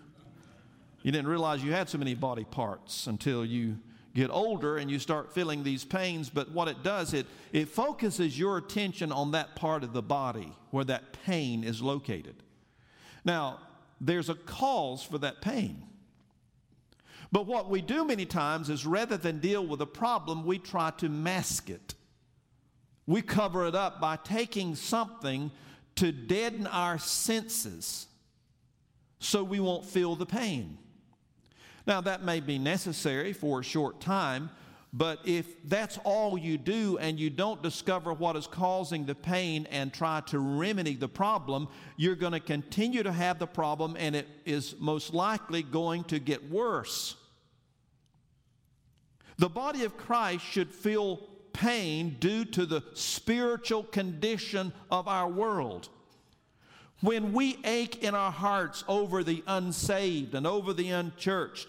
You 1.03 1.11
didn't 1.11 1.27
realize 1.27 1.63
you 1.63 1.71
had 1.71 1.89
so 1.89 1.97
many 1.97 2.15
body 2.15 2.43
parts 2.43 3.07
until 3.07 3.45
you 3.45 3.77
get 4.15 4.29
older 4.31 4.77
and 4.77 4.89
you 4.89 4.99
start 4.99 5.31
feeling 5.33 5.63
these 5.63 5.85
pains, 5.85 6.29
but 6.29 6.51
what 6.51 6.67
it 6.67 6.83
does, 6.83 7.13
it, 7.13 7.27
it 7.53 7.69
focuses 7.69 8.37
your 8.37 8.57
attention 8.57 9.11
on 9.11 9.31
that 9.31 9.55
part 9.55 9.83
of 9.83 9.93
the 9.93 10.01
body 10.01 10.51
where 10.71 10.83
that 10.85 11.13
pain 11.25 11.63
is 11.63 11.81
located. 11.81 12.35
Now, 13.23 13.59
there's 14.01 14.29
a 14.29 14.35
cause 14.35 15.03
for 15.03 15.17
that 15.19 15.39
pain. 15.41 15.83
But 17.31 17.45
what 17.45 17.69
we 17.69 17.81
do 17.81 18.05
many 18.05 18.25
times 18.25 18.69
is 18.69 18.85
rather 18.85 19.17
than 19.17 19.39
deal 19.39 19.65
with 19.65 19.81
a 19.81 19.85
problem, 19.85 20.45
we 20.45 20.59
try 20.59 20.91
to 20.97 21.09
mask 21.09 21.69
it. 21.69 21.95
We 23.05 23.21
cover 23.21 23.67
it 23.67 23.75
up 23.75 23.99
by 23.99 24.17
taking 24.17 24.75
something 24.75 25.51
to 25.95 26.11
deaden 26.11 26.67
our 26.67 26.97
senses 26.97 28.07
so 29.19 29.43
we 29.43 29.59
won't 29.59 29.85
feel 29.85 30.15
the 30.15 30.25
pain. 30.25 30.77
Now, 31.85 32.01
that 32.01 32.23
may 32.23 32.39
be 32.39 32.59
necessary 32.59 33.33
for 33.33 33.61
a 33.61 33.63
short 33.63 33.99
time, 34.01 34.49
but 34.93 35.19
if 35.25 35.45
that's 35.65 35.99
all 36.03 36.37
you 36.37 36.57
do 36.57 36.97
and 36.97 37.19
you 37.19 37.29
don't 37.29 37.61
discover 37.61 38.13
what 38.13 38.35
is 38.35 38.47
causing 38.47 39.05
the 39.05 39.15
pain 39.15 39.67
and 39.69 39.93
try 39.93 40.21
to 40.27 40.39
remedy 40.39 40.95
the 40.95 41.09
problem, 41.09 41.67
you're 41.97 42.15
going 42.15 42.31
to 42.31 42.39
continue 42.39 43.03
to 43.03 43.11
have 43.11 43.37
the 43.37 43.47
problem 43.47 43.95
and 43.99 44.15
it 44.15 44.27
is 44.45 44.75
most 44.79 45.13
likely 45.13 45.61
going 45.61 46.03
to 46.05 46.19
get 46.19 46.49
worse. 46.49 47.15
The 49.37 49.49
body 49.49 49.83
of 49.83 49.97
Christ 49.97 50.45
should 50.45 50.73
feel 50.73 51.17
pain 51.53 52.17
due 52.19 52.45
to 52.45 52.65
the 52.65 52.83
spiritual 52.93 53.83
condition 53.83 54.71
of 54.89 55.07
our 55.07 55.27
world. 55.27 55.89
When 57.01 57.33
we 57.33 57.59
ache 57.63 58.03
in 58.03 58.15
our 58.15 58.31
hearts 58.31 58.83
over 58.87 59.23
the 59.23 59.43
unsaved 59.45 60.33
and 60.33 60.47
over 60.47 60.73
the 60.73 60.89
unchurched, 60.89 61.67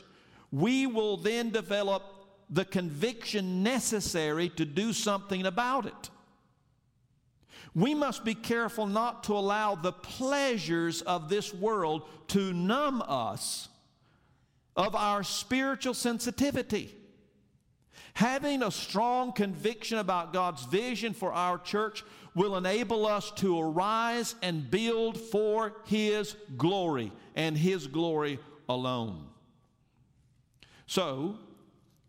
we 0.50 0.86
will 0.86 1.18
then 1.18 1.50
develop 1.50 2.17
the 2.50 2.64
conviction 2.64 3.62
necessary 3.62 4.48
to 4.50 4.64
do 4.64 4.92
something 4.92 5.44
about 5.46 5.86
it. 5.86 6.10
We 7.74 7.94
must 7.94 8.24
be 8.24 8.34
careful 8.34 8.86
not 8.86 9.24
to 9.24 9.34
allow 9.34 9.74
the 9.74 9.92
pleasures 9.92 11.02
of 11.02 11.28
this 11.28 11.52
world 11.52 12.08
to 12.28 12.52
numb 12.52 13.02
us 13.06 13.68
of 14.76 14.94
our 14.94 15.22
spiritual 15.22 15.94
sensitivity. 15.94 16.94
Having 18.14 18.62
a 18.62 18.70
strong 18.70 19.32
conviction 19.32 19.98
about 19.98 20.32
God's 20.32 20.64
vision 20.64 21.12
for 21.12 21.32
our 21.32 21.58
church 21.58 22.04
will 22.34 22.56
enable 22.56 23.06
us 23.06 23.30
to 23.32 23.58
arise 23.60 24.34
and 24.42 24.70
build 24.70 25.18
for 25.18 25.76
His 25.84 26.36
glory 26.56 27.12
and 27.34 27.56
His 27.56 27.86
glory 27.86 28.38
alone. 28.68 29.26
So, 30.86 31.38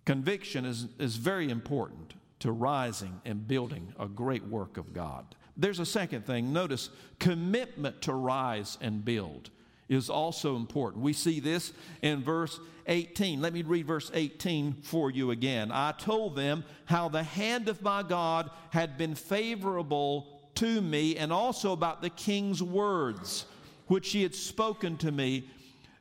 conviction 0.10 0.66
is, 0.66 0.88
is 0.98 1.18
very 1.18 1.52
important 1.52 2.16
to 2.40 2.52
rising 2.52 3.22
and 3.26 3.48
building 3.48 3.94
a 4.00 4.08
great 4.08 4.44
work 4.48 4.78
of 4.78 4.92
God. 4.92 5.36
There's 5.56 5.78
a 5.78 5.86
second 5.86 6.26
thing. 6.26 6.52
Notice 6.52 6.90
commitment 7.20 8.02
to 8.02 8.16
rise 8.16 8.80
and 8.82 9.06
build 9.06 9.52
is 9.88 10.10
also 10.10 10.56
important. 10.56 11.04
We 11.04 11.14
see 11.14 11.40
this 11.40 11.74
in 12.02 12.24
verse 12.24 12.60
18. 12.88 13.40
Let 13.40 13.54
me 13.54 13.62
read 13.62 13.86
verse 13.86 14.10
18 14.12 14.78
for 14.82 15.12
you 15.12 15.30
again. 15.30 15.72
I 15.72 15.92
told 15.92 16.36
them 16.36 16.64
how 16.86 17.08
the 17.08 17.22
hand 17.22 17.70
of 17.70 17.84
my 17.84 18.02
God 18.02 18.50
had 18.72 18.98
been 18.98 19.14
favorable 19.14 20.42
to 20.56 20.82
me, 20.82 21.18
and 21.18 21.32
also 21.32 21.72
about 21.72 22.02
the 22.02 22.10
king's 22.10 22.64
words, 22.64 23.46
which 23.86 24.10
he 24.10 24.24
had 24.24 24.34
spoken 24.34 24.98
to 24.98 25.12
me. 25.12 25.48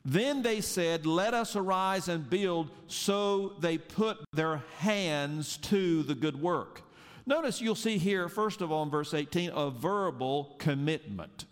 Then 0.05 0.43
they 0.43 0.61
said, 0.61 1.07
Let 1.07 1.35
us 1.35 1.57
arise 1.57 2.09
and 2.09 2.29
build. 2.29 2.71
So 2.87 3.55
they 3.61 3.79
put 3.79 4.19
their 4.33 4.63
hands 4.79 5.57
to 5.59 6.03
the 6.03 6.15
good 6.15 6.41
work. 6.41 6.83
Notice 7.27 7.61
you'll 7.61 7.75
see 7.75 7.99
here, 7.99 8.29
first 8.29 8.63
of 8.63 8.73
all, 8.73 8.83
in 8.85 8.91
verse 8.91 9.13
18, 9.13 9.51
a 9.55 9.71
verbal 9.71 10.57
commitment 10.59 11.45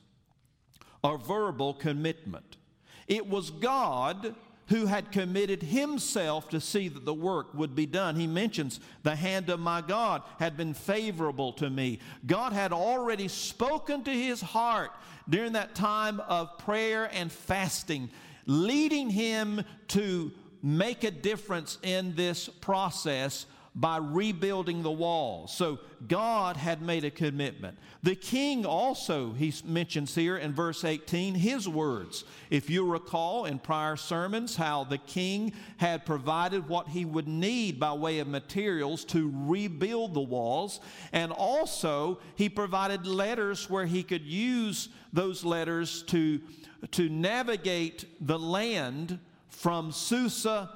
a 1.06 1.16
verbal 1.16 1.74
commitment. 1.74 2.56
It 3.06 3.26
was 3.28 3.50
God 3.50 4.34
who 4.68 4.86
had 4.86 5.12
committed 5.12 5.62
himself 5.62 6.48
to 6.48 6.60
see 6.60 6.88
that 6.88 7.04
the 7.04 7.14
work 7.14 7.54
would 7.54 7.76
be 7.76 7.86
done. 7.86 8.16
He 8.16 8.26
mentions, 8.26 8.80
The 9.04 9.14
hand 9.14 9.48
of 9.48 9.60
my 9.60 9.80
God 9.80 10.22
had 10.40 10.56
been 10.56 10.74
favorable 10.74 11.52
to 11.54 11.70
me. 11.70 12.00
God 12.26 12.52
had 12.52 12.72
already 12.72 13.28
spoken 13.28 14.02
to 14.04 14.10
his 14.10 14.40
heart 14.40 14.90
during 15.28 15.52
that 15.52 15.76
time 15.76 16.18
of 16.20 16.58
prayer 16.58 17.08
and 17.12 17.30
fasting, 17.30 18.10
leading 18.46 19.10
him 19.10 19.62
to 19.88 20.32
make 20.62 21.04
a 21.04 21.10
difference 21.10 21.78
in 21.82 22.14
this 22.16 22.48
process 22.48 23.46
by 23.76 23.98
rebuilding 23.98 24.82
the 24.82 24.90
walls. 24.90 25.52
So 25.54 25.78
God 26.08 26.56
had 26.56 26.80
made 26.80 27.04
a 27.04 27.10
commitment. 27.10 27.76
The 28.02 28.14
king 28.14 28.64
also, 28.64 29.34
he 29.34 29.52
mentions 29.66 30.14
here 30.14 30.38
in 30.38 30.54
verse 30.54 30.82
18, 30.82 31.34
his 31.34 31.68
words. 31.68 32.24
If 32.48 32.70
you 32.70 32.90
recall 32.90 33.44
in 33.44 33.58
prior 33.58 33.96
sermons 33.96 34.56
how 34.56 34.84
the 34.84 34.96
king 34.96 35.52
had 35.76 36.06
provided 36.06 36.68
what 36.68 36.88
he 36.88 37.04
would 37.04 37.28
need 37.28 37.78
by 37.78 37.92
way 37.92 38.18
of 38.18 38.28
materials 38.28 39.04
to 39.06 39.30
rebuild 39.44 40.14
the 40.14 40.20
walls, 40.20 40.80
and 41.12 41.30
also 41.30 42.18
he 42.34 42.48
provided 42.48 43.06
letters 43.06 43.68
where 43.68 43.86
he 43.86 44.02
could 44.02 44.24
use 44.24 44.88
those 45.12 45.44
letters 45.44 46.02
to, 46.04 46.40
to 46.92 47.10
navigate 47.10 48.06
the 48.26 48.38
land 48.38 49.18
from 49.50 49.92
Susa 49.92 50.70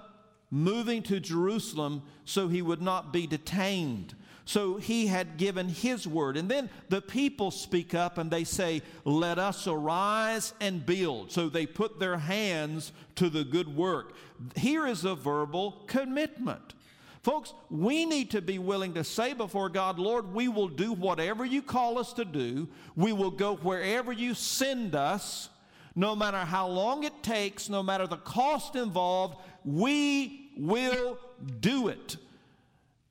moving 0.51 1.03
to 1.05 1.21
Jerusalem 1.21 2.03
so 2.25 2.49
he 2.49 2.63
would 2.63 2.83
not 2.83 3.13
be 3.13 3.27
detained. 3.27 4.15
So 4.45 4.79
he 4.79 5.07
had 5.07 5.37
given 5.37 5.69
his 5.69 6.09
word. 6.09 6.37
And 6.37 6.49
then 6.49 6.71
the 6.89 7.01
people 7.01 7.53
speak 7.53 7.95
up 7.95 8.19
and 8.19 8.31
they 8.31 8.43
say, 8.43 8.83
Let 9.05 9.39
us 9.39 9.69
arise 9.69 10.55
and 10.61 10.85
build. 10.85 11.31
So 11.31 11.49
they 11.49 11.67
put 11.67 12.01
their 12.01 12.19
hands 12.19 12.91
to 13.15 13.29
the 13.29 13.45
good 13.45 13.77
work. 13.77 14.15
Here 14.57 14.89
is 14.89 15.05
a 15.05 15.15
verbal 15.15 15.85
commitment. 15.87 16.75
Folks, 17.23 17.53
we 17.69 18.07
need 18.07 18.31
to 18.31 18.41
be 18.41 18.59
willing 18.59 18.95
to 18.95 19.05
say 19.05 19.35
before 19.35 19.69
God, 19.69 19.99
Lord, 19.99 20.33
we 20.33 20.49
will 20.49 20.69
do 20.69 20.95
whatever 20.95 21.45
you 21.45 21.61
call 21.61 21.99
us 21.99 22.15
to 22.15 22.25
do. 22.25 22.67
We 22.97 23.13
will 23.13 23.31
go 23.31 23.57
wherever 23.57 24.11
you 24.11 24.33
send 24.33 24.95
us, 24.95 25.51
no 25.95 26.17
matter 26.17 26.39
how 26.39 26.67
long 26.67 27.05
it 27.05 27.23
takes, 27.23 27.69
no 27.69 27.83
matter 27.83 28.07
the 28.07 28.17
cost 28.17 28.75
involved. 28.75 29.37
We 29.67 30.40
will 30.57 31.19
do 31.61 31.89
it. 31.89 32.17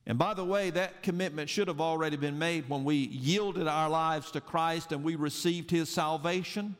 And 0.06 0.17
by 0.17 0.34
the 0.34 0.43
way, 0.43 0.71
that 0.71 1.04
commitment 1.04 1.49
should 1.49 1.67
have 1.67 1.80
already 1.80 2.17
been 2.17 2.39
made 2.39 2.67
when 2.67 2.84
we 2.84 2.95
yielded 2.95 3.67
our 3.67 3.89
lives 3.89 4.32
to 4.32 4.41
Christ 4.41 4.91
and 4.91 5.04
we 5.04 5.15
received 5.15 5.69
His 5.69 5.89
salvation. 5.89 6.75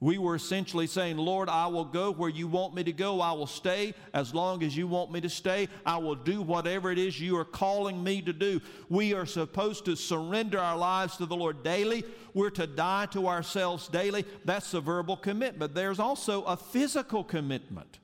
We 0.00 0.18
were 0.18 0.34
essentially 0.34 0.86
saying, 0.86 1.16
Lord, 1.16 1.48
I 1.48 1.66
will 1.68 1.86
go 1.86 2.12
where 2.12 2.28
you 2.28 2.46
want 2.46 2.74
me 2.74 2.84
to 2.84 2.92
go. 2.92 3.22
I 3.22 3.32
will 3.32 3.46
stay 3.46 3.94
as 4.12 4.34
long 4.34 4.62
as 4.62 4.76
you 4.76 4.86
want 4.86 5.10
me 5.10 5.22
to 5.22 5.30
stay. 5.30 5.66
I 5.86 5.96
will 5.96 6.14
do 6.14 6.42
whatever 6.42 6.92
it 6.92 6.98
is 6.98 7.18
you 7.18 7.38
are 7.38 7.44
calling 7.46 8.04
me 8.04 8.20
to 8.20 8.34
do. 8.34 8.60
We 8.90 9.14
are 9.14 9.24
supposed 9.24 9.86
to 9.86 9.96
surrender 9.96 10.58
our 10.58 10.76
lives 10.76 11.16
to 11.16 11.24
the 11.24 11.36
Lord 11.36 11.62
daily. 11.62 12.04
We're 12.34 12.50
to 12.50 12.66
die 12.66 13.06
to 13.12 13.28
ourselves 13.28 13.88
daily. 13.88 14.26
That's 14.44 14.74
a 14.74 14.80
verbal 14.82 15.16
commitment. 15.16 15.74
There's 15.74 15.98
also 15.98 16.42
a 16.42 16.58
physical 16.58 17.24
commitment. 17.24 18.00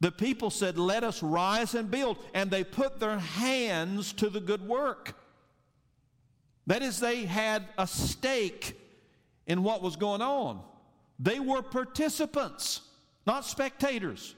The 0.00 0.12
people 0.12 0.50
said, 0.50 0.78
Let 0.78 1.04
us 1.04 1.22
rise 1.22 1.74
and 1.74 1.90
build. 1.90 2.18
And 2.34 2.50
they 2.50 2.64
put 2.64 3.00
their 3.00 3.18
hands 3.18 4.12
to 4.14 4.30
the 4.30 4.40
good 4.40 4.66
work. 4.66 5.14
That 6.66 6.82
is, 6.82 7.00
they 7.00 7.24
had 7.24 7.64
a 7.78 7.86
stake 7.86 8.78
in 9.46 9.62
what 9.62 9.82
was 9.82 9.96
going 9.96 10.20
on. 10.20 10.60
They 11.18 11.40
were 11.40 11.62
participants, 11.62 12.82
not 13.26 13.44
spectators. 13.44 14.34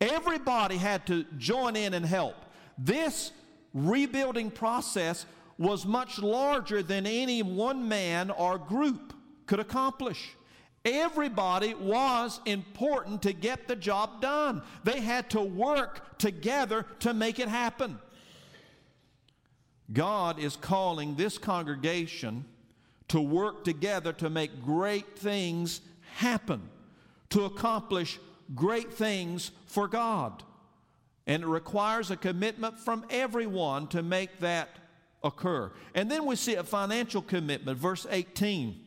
Everybody 0.00 0.76
had 0.78 1.06
to 1.08 1.24
join 1.36 1.76
in 1.76 1.94
and 1.94 2.06
help. 2.06 2.36
This 2.78 3.32
rebuilding 3.74 4.50
process 4.50 5.26
was 5.58 5.84
much 5.86 6.18
larger 6.18 6.82
than 6.82 7.06
any 7.06 7.42
one 7.42 7.88
man 7.88 8.30
or 8.30 8.58
group 8.58 9.12
could 9.46 9.60
accomplish. 9.60 10.34
Everybody 10.84 11.74
was 11.74 12.40
important 12.44 13.22
to 13.22 13.32
get 13.32 13.68
the 13.68 13.76
job 13.76 14.20
done. 14.20 14.62
They 14.82 15.00
had 15.00 15.30
to 15.30 15.40
work 15.40 16.18
together 16.18 16.86
to 17.00 17.14
make 17.14 17.38
it 17.38 17.48
happen. 17.48 17.98
God 19.92 20.38
is 20.38 20.56
calling 20.56 21.14
this 21.14 21.38
congregation 21.38 22.44
to 23.08 23.20
work 23.20 23.62
together 23.62 24.12
to 24.14 24.30
make 24.30 24.62
great 24.64 25.18
things 25.18 25.82
happen, 26.16 26.62
to 27.30 27.44
accomplish 27.44 28.18
great 28.54 28.92
things 28.92 29.52
for 29.66 29.86
God. 29.86 30.42
And 31.26 31.44
it 31.44 31.46
requires 31.46 32.10
a 32.10 32.16
commitment 32.16 32.80
from 32.80 33.04
everyone 33.10 33.86
to 33.88 34.02
make 34.02 34.40
that 34.40 34.68
occur. 35.22 35.70
And 35.94 36.10
then 36.10 36.26
we 36.26 36.36
see 36.36 36.54
a 36.54 36.64
financial 36.64 37.22
commitment, 37.22 37.78
verse 37.78 38.06
18. 38.10 38.81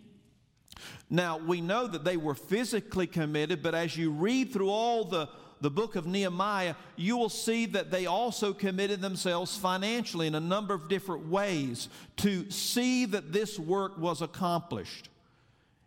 Now, 1.09 1.37
we 1.37 1.61
know 1.61 1.85
that 1.87 2.03
they 2.03 2.17
were 2.17 2.33
physically 2.35 3.07
committed, 3.07 3.61
but 3.61 3.75
as 3.75 3.95
you 3.95 4.11
read 4.11 4.51
through 4.51 4.69
all 4.69 5.05
the, 5.05 5.29
the 5.61 5.69
book 5.69 5.95
of 5.95 6.07
Nehemiah, 6.07 6.75
you 6.95 7.15
will 7.15 7.29
see 7.29 7.67
that 7.67 7.91
they 7.91 8.07
also 8.07 8.53
committed 8.53 9.01
themselves 9.01 9.55
financially 9.55 10.25
in 10.25 10.35
a 10.35 10.39
number 10.39 10.73
of 10.73 10.89
different 10.89 11.27
ways 11.27 11.89
to 12.17 12.49
see 12.49 13.05
that 13.05 13.31
this 13.31 13.59
work 13.59 13.97
was 13.97 14.21
accomplished. 14.21 15.09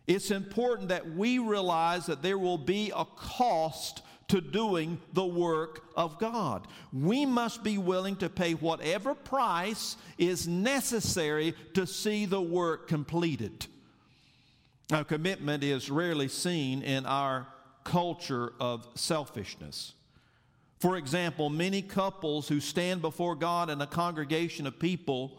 it's 0.07 0.31
important 0.31 0.89
that 0.89 1.13
we 1.15 1.37
realize 1.37 2.05
that 2.07 2.21
there 2.23 2.37
will 2.37 2.57
be 2.57 2.91
a 2.95 3.05
cost 3.05 4.01
to 4.29 4.41
doing 4.41 4.99
the 5.13 5.25
work 5.25 5.83
of 5.95 6.17
God. 6.19 6.67
We 6.93 7.25
must 7.25 7.63
be 7.63 7.77
willing 7.77 8.15
to 8.17 8.29
pay 8.29 8.53
whatever 8.53 9.15
price 9.15 9.97
is 10.17 10.47
necessary 10.47 11.55
to 11.73 11.85
see 11.85 12.25
the 12.25 12.41
work 12.41 12.87
completed. 12.87 13.67
Now, 14.89 15.03
commitment 15.03 15.63
is 15.63 15.89
rarely 15.89 16.27
seen 16.27 16.81
in 16.81 17.05
our 17.05 17.47
culture 17.83 18.53
of 18.59 18.87
selfishness. 18.95 19.93
For 20.79 20.97
example, 20.97 21.49
many 21.49 21.81
couples 21.81 22.47
who 22.47 22.59
stand 22.59 23.01
before 23.01 23.35
God 23.35 23.69
in 23.69 23.81
a 23.81 23.87
congregation 23.87 24.65
of 24.65 24.79
people 24.79 25.37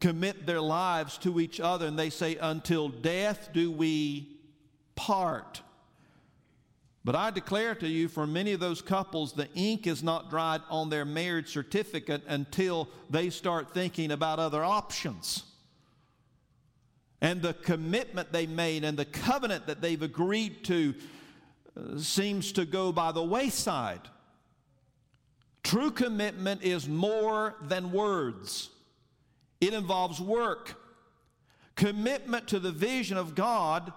commit 0.00 0.46
their 0.46 0.60
lives 0.60 1.18
to 1.18 1.40
each 1.40 1.60
other 1.60 1.86
and 1.86 1.98
they 1.98 2.10
say, 2.10 2.36
Until 2.36 2.88
death 2.88 3.50
do 3.52 3.70
we 3.70 4.38
part. 4.94 5.60
But 7.04 7.14
I 7.14 7.30
declare 7.30 7.74
to 7.76 7.88
you, 7.88 8.08
for 8.08 8.26
many 8.26 8.52
of 8.52 8.60
those 8.60 8.82
couples, 8.82 9.32
the 9.32 9.48
ink 9.54 9.86
is 9.86 10.02
not 10.02 10.30
dried 10.30 10.62
on 10.68 10.90
their 10.90 11.04
marriage 11.04 11.52
certificate 11.52 12.22
until 12.26 12.88
they 13.10 13.30
start 13.30 13.72
thinking 13.72 14.10
about 14.10 14.38
other 14.38 14.64
options. 14.64 15.44
And 17.20 17.40
the 17.40 17.54
commitment 17.54 18.32
they 18.32 18.46
made 18.46 18.84
and 18.84 18.98
the 18.98 19.04
covenant 19.04 19.66
that 19.66 19.80
they've 19.80 20.02
agreed 20.02 20.64
to 20.64 20.94
uh, 21.76 21.98
seems 21.98 22.52
to 22.52 22.64
go 22.64 22.92
by 22.92 23.12
the 23.12 23.22
wayside. 23.22 24.02
True 25.62 25.90
commitment 25.90 26.62
is 26.62 26.88
more 26.88 27.56
than 27.62 27.90
words, 27.90 28.70
it 29.60 29.74
involves 29.74 30.20
work. 30.20 30.80
Commitment 31.74 32.48
to 32.48 32.58
the 32.58 32.72
vision 32.72 33.18
of 33.18 33.34
God 33.34 33.92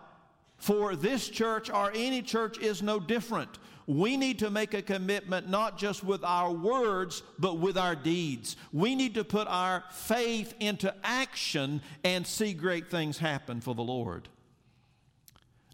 for 0.57 0.95
this 0.95 1.29
church 1.29 1.69
or 1.69 1.91
any 1.95 2.21
church 2.21 2.57
is 2.59 2.81
no 2.81 2.99
different. 2.99 3.57
We 3.89 4.17
need 4.17 4.37
to 4.39 4.51
make 4.51 4.75
a 4.75 4.83
commitment 4.83 5.49
not 5.49 5.79
just 5.79 6.03
with 6.03 6.23
our 6.23 6.51
words, 6.51 7.23
but 7.39 7.57
with 7.57 7.75
our 7.75 7.95
deeds. 7.95 8.55
We 8.71 8.93
need 8.93 9.15
to 9.15 9.23
put 9.23 9.47
our 9.47 9.83
faith 9.89 10.53
into 10.59 10.93
action 11.03 11.81
and 12.03 12.27
see 12.27 12.53
great 12.53 12.91
things 12.91 13.17
happen 13.17 13.61
for 13.61 13.73
the 13.73 13.81
Lord. 13.81 14.29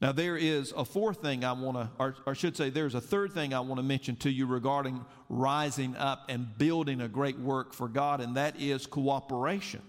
Now, 0.02 0.14
there 0.14 0.38
is 0.38 0.74
a 0.78 0.86
fourth 0.86 1.22
thing 1.22 1.44
I 1.44 1.52
want 1.52 1.76
to, 1.76 1.90
or, 2.00 2.16
or 2.26 2.32
I 2.32 2.34
should 2.36 2.56
say, 2.56 2.70
there's 2.70 2.96
a 2.96 3.02
third 3.02 3.34
thing 3.34 3.54
I 3.54 3.60
want 3.60 3.80
to 3.80 3.84
mention 3.84 4.16
to 4.18 4.30
you 4.30 4.46
regarding 4.46 5.04
rising 5.28 5.94
up 5.98 6.24
and 6.30 6.58
building 6.58 7.02
a 7.02 7.10
great 7.10 7.38
work 7.38 7.74
for 7.74 7.90
God, 7.90 8.22
and 8.22 8.38
that 8.38 8.58
is 8.58 8.86
cooperation. 8.86 9.82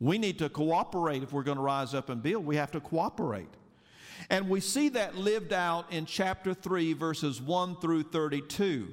We 0.00 0.16
need 0.16 0.38
to 0.38 0.48
cooperate 0.48 1.22
if 1.22 1.34
we're 1.34 1.42
going 1.42 1.58
to 1.58 1.62
rise 1.62 1.92
up 1.92 2.08
and 2.08 2.22
build. 2.22 2.46
We 2.46 2.56
have 2.56 2.72
to 2.72 2.80
cooperate. 2.80 3.50
And 4.30 4.48
we 4.48 4.60
see 4.60 4.88
that 4.90 5.16
lived 5.16 5.52
out 5.52 5.92
in 5.92 6.06
chapter 6.06 6.54
3, 6.54 6.92
verses 6.94 7.40
1 7.40 7.76
through 7.76 8.04
32. 8.04 8.88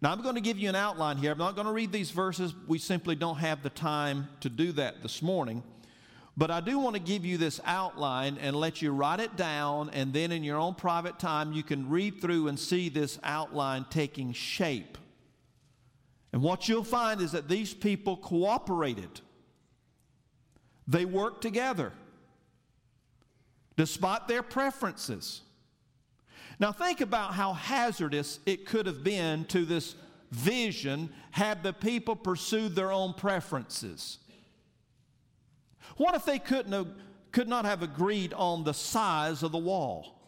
Now, 0.00 0.12
I'm 0.12 0.22
going 0.22 0.36
to 0.36 0.40
give 0.40 0.58
you 0.58 0.68
an 0.68 0.76
outline 0.76 1.16
here. 1.16 1.32
I'm 1.32 1.38
not 1.38 1.56
going 1.56 1.66
to 1.66 1.72
read 1.72 1.90
these 1.90 2.10
verses. 2.10 2.54
We 2.68 2.78
simply 2.78 3.16
don't 3.16 3.38
have 3.38 3.62
the 3.62 3.70
time 3.70 4.28
to 4.40 4.48
do 4.48 4.70
that 4.72 5.02
this 5.02 5.22
morning. 5.22 5.64
But 6.36 6.52
I 6.52 6.60
do 6.60 6.78
want 6.78 6.94
to 6.94 7.02
give 7.02 7.24
you 7.24 7.36
this 7.36 7.60
outline 7.64 8.38
and 8.40 8.54
let 8.54 8.80
you 8.80 8.92
write 8.92 9.18
it 9.18 9.36
down, 9.36 9.90
and 9.92 10.12
then 10.12 10.30
in 10.30 10.44
your 10.44 10.56
own 10.56 10.76
private 10.76 11.18
time, 11.18 11.52
you 11.52 11.64
can 11.64 11.88
read 11.88 12.20
through 12.20 12.46
and 12.46 12.56
see 12.56 12.88
this 12.88 13.18
outline 13.24 13.86
taking 13.90 14.32
shape. 14.32 14.96
And 16.32 16.40
what 16.40 16.68
you'll 16.68 16.84
find 16.84 17.20
is 17.20 17.32
that 17.32 17.48
these 17.48 17.74
people 17.74 18.16
cooperated, 18.18 19.20
they 20.86 21.04
worked 21.04 21.42
together 21.42 21.92
despite 23.78 24.26
their 24.26 24.42
preferences. 24.42 25.40
Now, 26.58 26.72
think 26.72 27.00
about 27.00 27.34
how 27.34 27.52
hazardous 27.52 28.40
it 28.44 28.66
could 28.66 28.86
have 28.86 29.04
been 29.04 29.44
to 29.46 29.64
this 29.64 29.94
vision 30.32 31.10
had 31.30 31.62
the 31.62 31.72
people 31.72 32.16
pursued 32.16 32.74
their 32.74 32.90
own 32.90 33.14
preferences. 33.14 34.18
What 35.96 36.16
if 36.16 36.24
they 36.24 36.40
couldn't 36.40 36.72
have, 36.72 36.88
could 37.30 37.46
not 37.46 37.64
have 37.64 37.84
agreed 37.84 38.32
on 38.32 38.64
the 38.64 38.74
size 38.74 39.44
of 39.44 39.52
the 39.52 39.58
wall? 39.58 40.20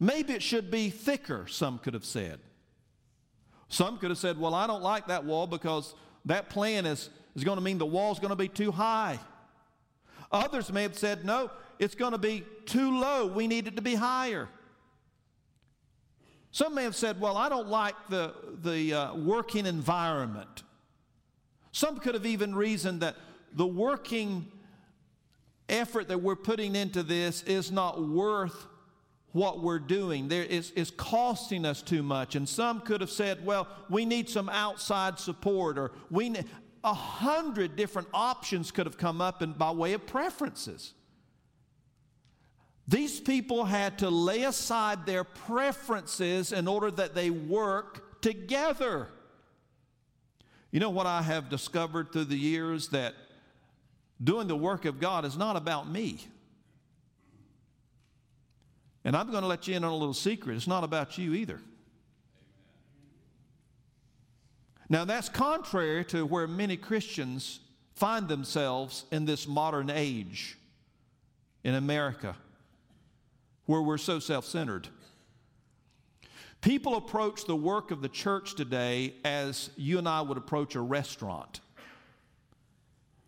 Maybe 0.00 0.32
it 0.32 0.42
should 0.42 0.70
be 0.70 0.88
thicker, 0.88 1.46
some 1.46 1.78
could 1.78 1.92
have 1.92 2.06
said. 2.06 2.40
Some 3.68 3.98
could 3.98 4.08
have 4.08 4.18
said, 4.18 4.40
Well, 4.40 4.54
I 4.54 4.66
don't 4.66 4.82
like 4.82 5.08
that 5.08 5.24
wall 5.24 5.46
because 5.46 5.94
that 6.24 6.48
plan 6.48 6.86
is, 6.86 7.10
is 7.36 7.44
going 7.44 7.58
to 7.58 7.62
mean 7.62 7.76
the 7.76 7.84
wall's 7.84 8.18
going 8.18 8.30
to 8.30 8.36
be 8.36 8.48
too 8.48 8.72
high. 8.72 9.18
Others 10.32 10.72
may 10.72 10.82
have 10.82 10.96
said, 10.96 11.26
No, 11.26 11.50
it's 11.78 11.94
going 11.94 12.12
to 12.12 12.18
be 12.18 12.44
too 12.66 12.98
low. 12.98 13.26
We 13.26 13.46
need 13.46 13.66
it 13.66 13.76
to 13.76 13.82
be 13.82 13.94
higher. 13.94 14.48
Some 16.50 16.74
may 16.74 16.84
have 16.84 16.96
said, 16.96 17.20
well, 17.20 17.36
I 17.36 17.48
don't 17.48 17.68
like 17.68 17.94
the, 18.08 18.34
the 18.62 18.92
uh, 18.92 19.14
working 19.14 19.64
environment. 19.64 20.62
Some 21.72 21.98
could 21.98 22.14
have 22.14 22.26
even 22.26 22.54
reasoned 22.54 23.00
that 23.00 23.16
the 23.54 23.66
working 23.66 24.46
effort 25.68 26.08
that 26.08 26.18
we're 26.18 26.36
putting 26.36 26.76
into 26.76 27.02
this 27.02 27.42
is 27.44 27.72
not 27.72 28.06
worth 28.06 28.66
what 29.32 29.62
we're 29.62 29.78
doing. 29.78 30.28
There 30.28 30.44
is, 30.44 30.72
is 30.72 30.90
costing 30.90 31.64
us 31.64 31.80
too 31.80 32.02
much. 32.02 32.36
And 32.36 32.46
some 32.46 32.80
could 32.80 33.00
have 33.00 33.10
said, 33.10 33.44
well, 33.44 33.66
we 33.88 34.04
need 34.04 34.28
some 34.28 34.50
outside 34.50 35.18
support, 35.18 35.78
or 35.78 35.92
we 36.10 36.28
need 36.28 36.44
a 36.84 36.92
hundred 36.92 37.76
different 37.76 38.08
options 38.12 38.70
could 38.70 38.84
have 38.86 38.98
come 38.98 39.22
up 39.22 39.40
in, 39.40 39.52
by 39.52 39.70
way 39.70 39.94
of 39.94 40.06
preferences. 40.06 40.92
These 42.92 43.20
people 43.20 43.64
had 43.64 44.00
to 44.00 44.10
lay 44.10 44.42
aside 44.42 45.06
their 45.06 45.24
preferences 45.24 46.52
in 46.52 46.68
order 46.68 46.90
that 46.90 47.14
they 47.14 47.30
work 47.30 48.20
together. 48.20 49.08
You 50.70 50.78
know 50.78 50.90
what 50.90 51.06
I 51.06 51.22
have 51.22 51.48
discovered 51.48 52.12
through 52.12 52.26
the 52.26 52.36
years 52.36 52.88
that 52.88 53.14
doing 54.22 54.46
the 54.46 54.56
work 54.56 54.84
of 54.84 55.00
God 55.00 55.24
is 55.24 55.38
not 55.38 55.56
about 55.56 55.88
me. 55.88 56.18
And 59.04 59.16
I'm 59.16 59.30
going 59.30 59.40
to 59.40 59.48
let 59.48 59.66
you 59.66 59.74
in 59.74 59.84
on 59.84 59.90
a 59.90 59.96
little 59.96 60.12
secret. 60.12 60.56
It's 60.56 60.66
not 60.66 60.84
about 60.84 61.16
you 61.16 61.32
either. 61.32 61.62
Now, 64.90 65.06
that's 65.06 65.30
contrary 65.30 66.04
to 66.06 66.26
where 66.26 66.46
many 66.46 66.76
Christians 66.76 67.60
find 67.94 68.28
themselves 68.28 69.06
in 69.10 69.24
this 69.24 69.48
modern 69.48 69.88
age 69.88 70.58
in 71.64 71.74
America 71.74 72.36
where 73.66 73.82
we're 73.82 73.98
so 73.98 74.18
self 74.18 74.44
centered. 74.44 74.88
People 76.60 76.96
approach 76.96 77.44
the 77.44 77.56
work 77.56 77.90
of 77.90 78.02
the 78.02 78.08
church 78.08 78.54
today 78.54 79.14
as 79.24 79.70
you 79.76 79.98
and 79.98 80.08
I 80.08 80.20
would 80.20 80.38
approach 80.38 80.76
a 80.76 80.80
restaurant. 80.80 81.60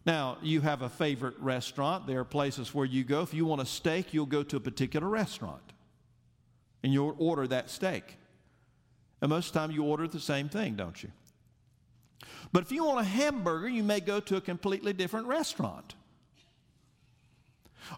Now, 0.06 0.36
you 0.42 0.60
have 0.60 0.82
a 0.82 0.88
favorite 0.88 1.34
restaurant. 1.40 2.06
There 2.06 2.20
are 2.20 2.24
places 2.24 2.74
where 2.74 2.86
you 2.86 3.04
go. 3.04 3.22
If 3.22 3.34
you 3.34 3.46
want 3.46 3.60
a 3.60 3.66
steak, 3.66 4.12
you'll 4.12 4.26
go 4.26 4.42
to 4.44 4.56
a 4.56 4.60
particular 4.60 5.08
restaurant 5.08 5.72
and 6.82 6.92
you'll 6.92 7.16
order 7.18 7.46
that 7.48 7.70
steak. 7.70 8.18
And 9.20 9.30
most 9.30 9.48
of 9.48 9.52
the 9.54 9.58
time, 9.60 9.70
you 9.70 9.82
order 9.82 10.06
the 10.06 10.20
same 10.20 10.48
thing, 10.48 10.76
don't 10.76 11.02
you? 11.02 11.10
But 12.52 12.62
if 12.62 12.70
you 12.70 12.84
want 12.84 13.00
a 13.00 13.04
hamburger, 13.04 13.68
you 13.68 13.82
may 13.82 14.00
go 14.00 14.20
to 14.20 14.36
a 14.36 14.40
completely 14.40 14.92
different 14.92 15.26
restaurant. 15.26 15.94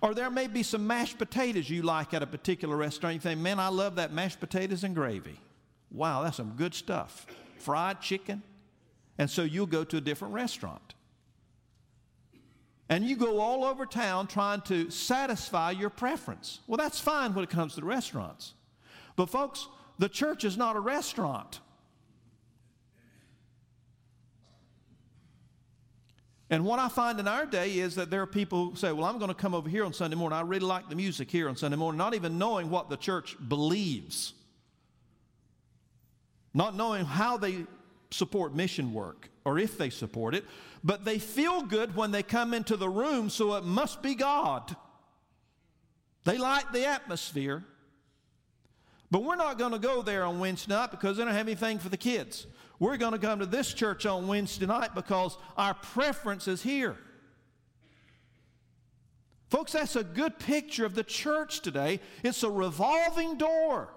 Or 0.02 0.14
there 0.14 0.30
may 0.30 0.46
be 0.46 0.62
some 0.62 0.86
mashed 0.86 1.18
potatoes 1.18 1.70
you 1.70 1.82
like 1.82 2.14
at 2.14 2.22
a 2.22 2.26
particular 2.26 2.76
restaurant. 2.76 3.14
You 3.14 3.20
think, 3.20 3.40
man, 3.40 3.60
I 3.60 3.68
love 3.68 3.96
that 3.96 4.12
mashed 4.12 4.40
potatoes 4.40 4.84
and 4.84 4.94
gravy. 4.94 5.40
Wow, 5.90 6.22
that's 6.22 6.36
some 6.36 6.54
good 6.56 6.74
stuff. 6.74 7.26
Fried 7.58 8.00
chicken. 8.00 8.42
And 9.18 9.30
so 9.30 9.42
you'll 9.42 9.66
go 9.66 9.84
to 9.84 9.96
a 9.96 10.00
different 10.00 10.34
restaurant. 10.34 10.94
And 12.88 13.04
you 13.04 13.16
go 13.16 13.40
all 13.40 13.64
over 13.64 13.84
town 13.86 14.26
trying 14.26 14.60
to 14.62 14.90
satisfy 14.90 15.72
your 15.72 15.90
preference. 15.90 16.60
Well, 16.66 16.76
that's 16.76 17.00
fine 17.00 17.34
when 17.34 17.42
it 17.42 17.50
comes 17.50 17.74
to 17.74 17.80
the 17.80 17.86
restaurants. 17.86 18.54
But, 19.16 19.26
folks, 19.26 19.66
the 19.98 20.08
church 20.08 20.44
is 20.44 20.56
not 20.56 20.76
a 20.76 20.80
restaurant. 20.80 21.60
And 26.48 26.64
what 26.64 26.78
I 26.78 26.88
find 26.88 27.18
in 27.18 27.26
our 27.26 27.44
day 27.44 27.78
is 27.78 27.96
that 27.96 28.08
there 28.08 28.22
are 28.22 28.26
people 28.26 28.70
who 28.70 28.76
say, 28.76 28.92
Well, 28.92 29.04
I'm 29.04 29.18
going 29.18 29.28
to 29.28 29.34
come 29.34 29.54
over 29.54 29.68
here 29.68 29.84
on 29.84 29.92
Sunday 29.92 30.16
morning. 30.16 30.38
I 30.38 30.42
really 30.42 30.66
like 30.66 30.88
the 30.88 30.94
music 30.94 31.30
here 31.30 31.48
on 31.48 31.56
Sunday 31.56 31.76
morning, 31.76 31.98
not 31.98 32.14
even 32.14 32.38
knowing 32.38 32.70
what 32.70 32.88
the 32.88 32.96
church 32.96 33.36
believes, 33.48 34.32
not 36.54 36.76
knowing 36.76 37.04
how 37.04 37.36
they 37.36 37.66
support 38.10 38.54
mission 38.54 38.92
work 38.92 39.28
or 39.44 39.58
if 39.58 39.76
they 39.76 39.90
support 39.90 40.34
it, 40.34 40.44
but 40.84 41.04
they 41.04 41.18
feel 41.18 41.62
good 41.62 41.96
when 41.96 42.12
they 42.12 42.22
come 42.22 42.54
into 42.54 42.76
the 42.76 42.88
room, 42.88 43.28
so 43.28 43.54
it 43.54 43.64
must 43.64 44.02
be 44.02 44.14
God. 44.14 44.76
They 46.24 46.38
like 46.38 46.72
the 46.72 46.86
atmosphere. 46.86 47.64
But 49.10 49.22
we're 49.22 49.36
not 49.36 49.58
going 49.58 49.72
to 49.72 49.78
go 49.78 50.02
there 50.02 50.24
on 50.24 50.40
Wednesday 50.40 50.74
night 50.74 50.90
because 50.90 51.16
they 51.16 51.24
don't 51.24 51.32
have 51.32 51.46
anything 51.46 51.78
for 51.78 51.88
the 51.88 51.96
kids. 51.96 52.46
We're 52.78 52.96
going 52.96 53.12
to 53.12 53.18
come 53.18 53.38
to 53.38 53.46
this 53.46 53.72
church 53.72 54.04
on 54.04 54.26
Wednesday 54.26 54.66
night 54.66 54.94
because 54.94 55.38
our 55.56 55.74
preference 55.74 56.48
is 56.48 56.62
here. 56.62 56.96
Folks, 59.48 59.72
that's 59.72 59.96
a 59.96 60.02
good 60.02 60.38
picture 60.38 60.84
of 60.84 60.94
the 60.94 61.04
church 61.04 61.60
today. 61.60 62.00
It's 62.24 62.42
a 62.42 62.50
revolving 62.50 63.38
door. 63.38 63.90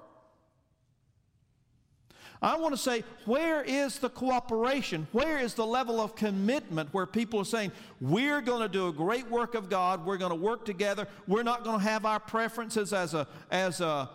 I 2.41 2.55
want 2.57 2.73
to 2.73 2.79
say, 2.79 3.03
where 3.25 3.63
is 3.63 3.99
the 3.99 4.09
cooperation? 4.09 5.07
Where 5.11 5.39
is 5.39 5.55
the 5.55 5.65
level 5.65 5.99
of 5.99 6.15
commitment 6.15 6.93
where 6.93 7.05
people 7.05 7.41
are 7.41 7.45
saying, 7.45 7.73
we're 7.99 8.39
going 8.39 8.61
to 8.61 8.69
do 8.69 8.87
a 8.87 8.93
great 8.93 9.29
work 9.29 9.55
of 9.55 9.69
God, 9.69 10.05
we're 10.05 10.17
going 10.17 10.31
to 10.31 10.35
work 10.35 10.63
together, 10.63 11.05
we're 11.27 11.43
not 11.43 11.65
going 11.65 11.79
to 11.79 11.83
have 11.83 12.05
our 12.05 12.19
preferences 12.19 12.93
as 12.93 13.13
a, 13.13 13.27
as 13.51 13.81
a, 13.81 14.09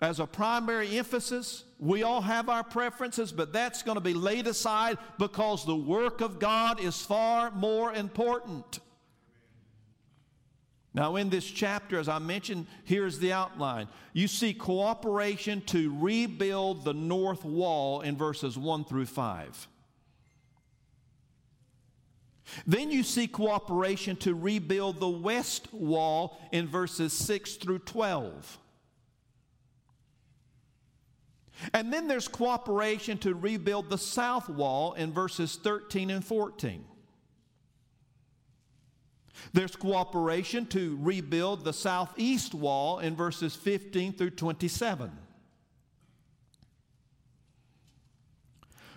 as 0.00 0.20
a 0.20 0.26
primary 0.26 0.98
emphasis. 0.98 1.64
We 1.78 2.02
all 2.02 2.20
have 2.20 2.48
our 2.48 2.64
preferences, 2.64 3.32
but 3.32 3.52
that's 3.52 3.82
going 3.82 3.96
to 3.96 4.00
be 4.00 4.14
laid 4.14 4.46
aside 4.46 4.98
because 5.18 5.64
the 5.64 5.76
work 5.76 6.20
of 6.20 6.38
God 6.38 6.80
is 6.80 7.00
far 7.00 7.50
more 7.50 7.92
important. 7.92 8.80
Now, 10.94 11.16
in 11.16 11.28
this 11.28 11.44
chapter, 11.44 11.98
as 11.98 12.08
I 12.08 12.20
mentioned, 12.20 12.66
here's 12.84 13.18
the 13.18 13.32
outline. 13.32 13.88
You 14.12 14.28
see 14.28 14.54
cooperation 14.54 15.60
to 15.62 15.92
rebuild 15.98 16.84
the 16.84 16.94
north 16.94 17.44
wall 17.44 18.02
in 18.02 18.16
verses 18.16 18.56
1 18.56 18.84
through 18.84 19.06
5. 19.06 19.68
Then 22.66 22.92
you 22.92 23.02
see 23.02 23.26
cooperation 23.26 24.16
to 24.16 24.34
rebuild 24.34 25.00
the 25.00 25.08
west 25.08 25.72
wall 25.72 26.38
in 26.52 26.68
verses 26.68 27.12
6 27.12 27.54
through 27.54 27.80
12. 27.80 28.58
And 31.72 31.92
then 31.92 32.08
there's 32.08 32.28
cooperation 32.28 33.18
to 33.18 33.34
rebuild 33.34 33.90
the 33.90 33.98
south 33.98 34.48
wall 34.48 34.94
in 34.94 35.12
verses 35.12 35.56
13 35.62 36.10
and 36.10 36.24
14. 36.24 36.84
There's 39.52 39.76
cooperation 39.76 40.66
to 40.66 40.98
rebuild 41.00 41.64
the 41.64 41.72
southeast 41.72 42.54
wall 42.54 42.98
in 42.98 43.14
verses 43.14 43.54
15 43.54 44.14
through 44.14 44.30
27. 44.30 45.10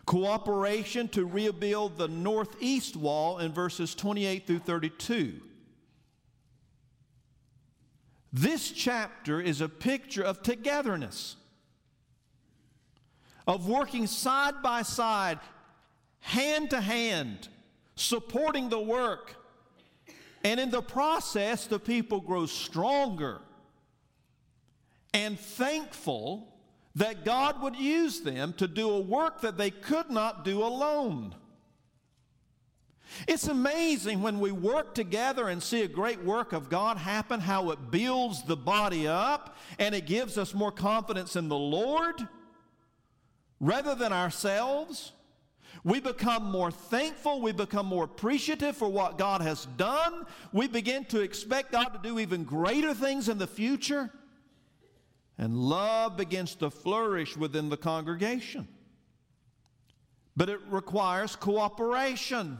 Cooperation 0.05 1.09
to 1.09 1.25
rebuild 1.25 1.97
the 1.97 2.07
northeast 2.07 2.95
wall 2.95 3.39
in 3.39 3.51
verses 3.51 3.93
28 3.93 4.47
through 4.47 4.59
32. 4.59 5.41
This 8.31 8.71
chapter 8.71 9.41
is 9.41 9.59
a 9.59 9.67
picture 9.67 10.23
of 10.23 10.41
togetherness, 10.41 11.35
of 13.47 13.67
working 13.67 14.05
side 14.05 14.61
by 14.61 14.81
side, 14.81 15.39
hand 16.19 16.69
to 16.69 16.81
hand, 16.81 17.47
supporting 17.95 18.69
the 18.69 18.79
work 18.79 19.37
and 20.47 20.61
in 20.61 20.69
the 20.69 20.81
process, 20.81 21.67
the 21.67 21.77
people 21.77 22.21
grow 22.21 22.45
stronger 22.45 23.41
and 25.13 25.37
thankful 25.37 26.53
that 26.95 27.25
God 27.25 27.61
would 27.61 27.75
use 27.75 28.21
them 28.21 28.53
to 28.53 28.65
do 28.65 28.89
a 28.89 28.99
work 29.01 29.41
that 29.41 29.57
they 29.57 29.71
could 29.71 30.09
not 30.09 30.45
do 30.45 30.63
alone. 30.63 31.35
It's 33.27 33.49
amazing 33.49 34.21
when 34.21 34.39
we 34.39 34.53
work 34.53 34.95
together 34.95 35.49
and 35.49 35.61
see 35.61 35.81
a 35.81 35.87
great 35.89 36.23
work 36.23 36.53
of 36.53 36.69
God 36.69 36.95
happen, 36.95 37.41
how 37.41 37.71
it 37.71 37.91
builds 37.91 38.43
the 38.43 38.55
body 38.55 39.05
up 39.05 39.57
and 39.79 39.93
it 39.93 40.05
gives 40.05 40.37
us 40.37 40.53
more 40.53 40.71
confidence 40.71 41.35
in 41.35 41.49
the 41.49 41.57
Lord 41.57 42.25
rather 43.59 43.95
than 43.95 44.13
ourselves. 44.13 45.11
We 45.83 45.99
become 45.99 46.43
more 46.43 46.71
thankful. 46.71 47.41
We 47.41 47.51
become 47.51 47.85
more 47.85 48.05
appreciative 48.05 48.75
for 48.75 48.89
what 48.89 49.17
God 49.17 49.41
has 49.41 49.65
done. 49.77 50.25
We 50.51 50.67
begin 50.67 51.05
to 51.05 51.21
expect 51.21 51.71
God 51.71 51.89
to 51.89 51.99
do 52.01 52.19
even 52.19 52.43
greater 52.43 52.93
things 52.93 53.29
in 53.29 53.37
the 53.37 53.47
future. 53.47 54.11
And 55.37 55.55
love 55.55 56.17
begins 56.17 56.55
to 56.55 56.69
flourish 56.69 57.37
within 57.37 57.69
the 57.69 57.77
congregation. 57.77 58.67
But 60.35 60.49
it 60.49 60.59
requires 60.69 61.35
cooperation. 61.35 62.59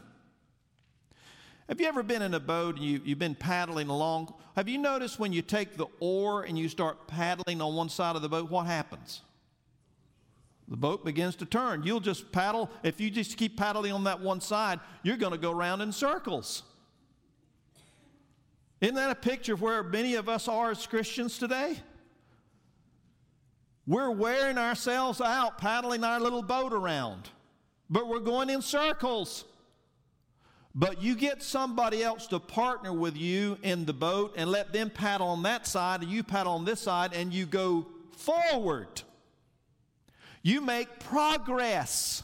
Have 1.67 1.81
you 1.81 1.87
ever 1.87 2.03
been 2.03 2.21
in 2.21 2.33
a 2.33 2.39
boat 2.39 2.75
and 2.75 2.85
you, 2.85 3.01
you've 3.03 3.19
been 3.19 3.35
paddling 3.35 3.89
along? 3.89 4.33
Have 4.55 4.69
you 4.69 4.77
noticed 4.77 5.19
when 5.19 5.33
you 5.33 5.41
take 5.41 5.75
the 5.75 5.87
oar 5.99 6.43
and 6.43 6.57
you 6.57 6.69
start 6.69 7.07
paddling 7.07 7.61
on 7.61 7.75
one 7.75 7.89
side 7.89 8.15
of 8.15 8.21
the 8.21 8.29
boat, 8.29 8.49
what 8.49 8.67
happens? 8.67 9.21
The 10.67 10.77
boat 10.77 11.05
begins 11.05 11.35
to 11.37 11.45
turn. 11.45 11.83
You'll 11.83 12.01
just 12.01 12.31
paddle. 12.31 12.69
If 12.83 12.99
you 12.99 13.09
just 13.09 13.37
keep 13.37 13.57
paddling 13.57 13.93
on 13.93 14.03
that 14.03 14.19
one 14.19 14.41
side, 14.41 14.79
you're 15.01 15.17
going 15.17 15.31
to 15.31 15.37
go 15.37 15.51
around 15.51 15.81
in 15.81 15.91
circles. 15.91 16.63
Isn't 18.81 18.95
that 18.95 19.09
a 19.09 19.15
picture 19.15 19.53
of 19.53 19.61
where 19.61 19.81
many 19.81 20.15
of 20.15 20.27
us 20.27 20.47
are 20.47 20.71
as 20.71 20.85
Christians 20.85 21.37
today? 21.37 21.77
We're 23.87 24.11
wearing 24.11 24.57
ourselves 24.57 25.21
out 25.21 25.57
paddling 25.57 26.03
our 26.03 26.19
little 26.19 26.41
boat 26.43 26.73
around, 26.73 27.29
but 27.89 28.07
we're 28.07 28.19
going 28.19 28.49
in 28.49 28.61
circles. 28.61 29.45
But 30.75 31.01
you 31.01 31.15
get 31.15 31.41
somebody 31.41 32.03
else 32.03 32.27
to 32.27 32.39
partner 32.39 32.93
with 32.93 33.15
you 33.17 33.57
in 33.63 33.85
the 33.85 33.93
boat 33.93 34.35
and 34.37 34.51
let 34.51 34.73
them 34.73 34.89
paddle 34.89 35.29
on 35.29 35.41
that 35.43 35.65
side 35.65 36.01
and 36.01 36.11
you 36.11 36.21
paddle 36.21 36.53
on 36.53 36.65
this 36.65 36.81
side 36.81 37.13
and 37.13 37.33
you 37.33 37.45
go 37.45 37.87
forward. 38.11 39.01
You 40.41 40.61
make 40.61 40.99
progress. 40.99 42.23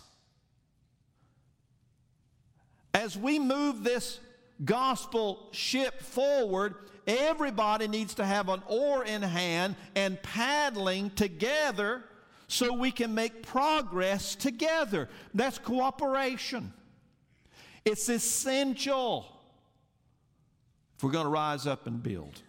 As 2.93 3.17
we 3.17 3.39
move 3.39 3.84
this 3.84 4.19
gospel 4.63 5.49
ship 5.52 6.02
forward, 6.02 6.76
everybody 7.08 7.88
needs 7.88 8.13
to 8.15 8.26
have 8.26 8.49
an 8.49 8.62
oar 8.67 9.04
in 9.04 9.21
hand 9.21 9.76
and 9.95 10.21
paddling 10.21 11.10
together 11.12 12.04
so 12.47 12.71
we 12.73 12.91
can 12.91 13.15
make 13.15 13.43
progress 13.43 14.36
together. 14.36 15.10
That's 15.34 15.58
cooperation. 15.58 16.71
It's 17.84 18.08
essential 18.10 19.26
if 20.95 21.04
we're 21.04 21.12
going 21.12 21.26
to 21.26 21.32
rise 21.32 21.65
up 21.65 21.88
and 21.88 22.02
build. 22.02 22.41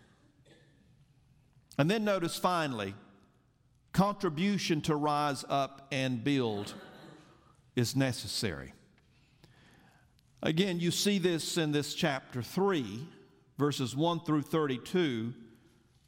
And 1.79 1.91
then 1.91 2.05
notice 2.05 2.37
finally, 2.37 2.95
contribution 3.95 4.81
to 4.83 4.95
rise 4.95 5.45
up 5.49 5.87
and 5.91 6.23
build 6.23 6.75
is 7.77 7.97
necessary. 7.97 8.75
Again, 10.43 10.79
you 10.79 10.91
see 10.91 11.19
this 11.19 11.57
in 11.57 11.73
this 11.73 11.95
chapter 11.95 12.43
3, 12.43 13.07
verses 13.57 13.97
1 13.97 14.21
through 14.21 14.43
32. 14.43 15.33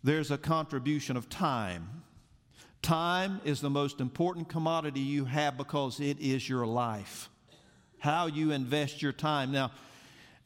There's 0.03 0.31
a 0.31 0.37
contribution 0.37 1.17
of 1.17 1.31
time. 1.31 2.03
Time 2.83 3.41
is 3.45 3.61
the 3.61 3.71
most 3.71 4.01
important 4.01 4.49
commodity 4.49 5.01
you 5.01 5.25
have 5.25 5.57
because 5.57 6.01
it 6.01 6.19
is 6.21 6.49
your 6.49 6.67
life. 6.67 7.31
How 7.99 8.27
you 8.27 8.51
invest 8.51 9.01
your 9.01 9.13
time. 9.13 9.53
Now, 9.53 9.71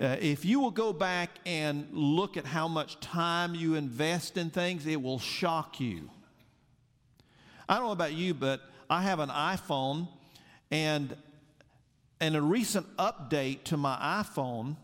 uh, 0.01 0.17
if 0.21 0.45
you 0.45 0.61
will 0.61 0.71
go 0.71 0.93
back 0.93 1.31
and 1.45 1.89
look 1.91 2.37
at 2.37 2.47
how 2.47 2.69
much 2.69 3.01
time 3.01 3.55
you 3.55 3.75
invest 3.75 4.37
in 4.37 4.51
things, 4.51 4.87
it 4.87 5.03
will 5.03 5.19
shock 5.19 5.81
you. 5.81 6.11
I 7.71 7.77
don't 7.77 7.85
know 7.87 7.93
about 7.93 8.15
you, 8.15 8.35
but 8.35 8.61
I 8.91 9.03
have 9.03 9.21
an 9.21 9.29
iPhone, 9.29 10.09
and 10.73 11.17
in 12.21 12.35
a 12.35 12.43
recent 12.43 12.85
update 12.97 13.63
to 13.65 13.77
my 13.77 13.97
iPhone, 13.97 14.77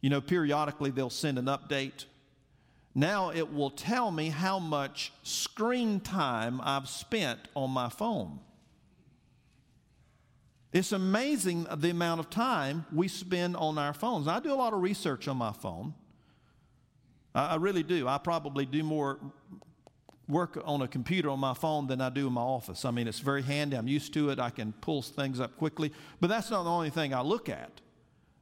you 0.00 0.08
know, 0.08 0.22
periodically 0.22 0.90
they'll 0.90 1.10
send 1.10 1.38
an 1.38 1.44
update. 1.44 2.06
Now 2.94 3.32
it 3.32 3.52
will 3.52 3.68
tell 3.68 4.10
me 4.10 4.30
how 4.30 4.58
much 4.58 5.12
screen 5.24 6.00
time 6.00 6.58
I've 6.64 6.88
spent 6.88 7.38
on 7.54 7.70
my 7.70 7.90
phone. 7.90 8.40
It's 10.72 10.92
amazing 10.92 11.66
the 11.76 11.90
amount 11.90 12.20
of 12.20 12.30
time 12.30 12.86
we 12.94 13.08
spend 13.08 13.56
on 13.56 13.76
our 13.76 13.92
phones. 13.92 14.26
I 14.26 14.40
do 14.40 14.54
a 14.54 14.56
lot 14.56 14.72
of 14.72 14.80
research 14.80 15.28
on 15.28 15.36
my 15.36 15.52
phone. 15.52 15.92
I, 17.34 17.56
really 17.56 17.82
do. 17.82 18.08
I 18.08 18.16
probably 18.16 18.64
do 18.64 18.82
more 18.82 19.18
work 20.28 20.60
on 20.64 20.82
a 20.82 20.88
computer 20.88 21.30
on 21.30 21.38
my 21.38 21.54
phone 21.54 21.86
than 21.86 22.00
I 22.00 22.10
do 22.10 22.26
in 22.26 22.32
my 22.32 22.40
office. 22.40 22.84
I 22.84 22.90
mean, 22.90 23.06
it's 23.06 23.20
very 23.20 23.42
handy. 23.42 23.76
I'm 23.76 23.86
used 23.86 24.12
to 24.14 24.30
it. 24.30 24.38
I 24.40 24.50
can 24.50 24.72
pull 24.80 25.02
things 25.02 25.38
up 25.40 25.56
quickly. 25.56 25.92
But 26.20 26.28
that's 26.28 26.50
not 26.50 26.64
the 26.64 26.70
only 26.70 26.90
thing 26.90 27.14
I 27.14 27.20
look 27.20 27.48
at. 27.48 27.80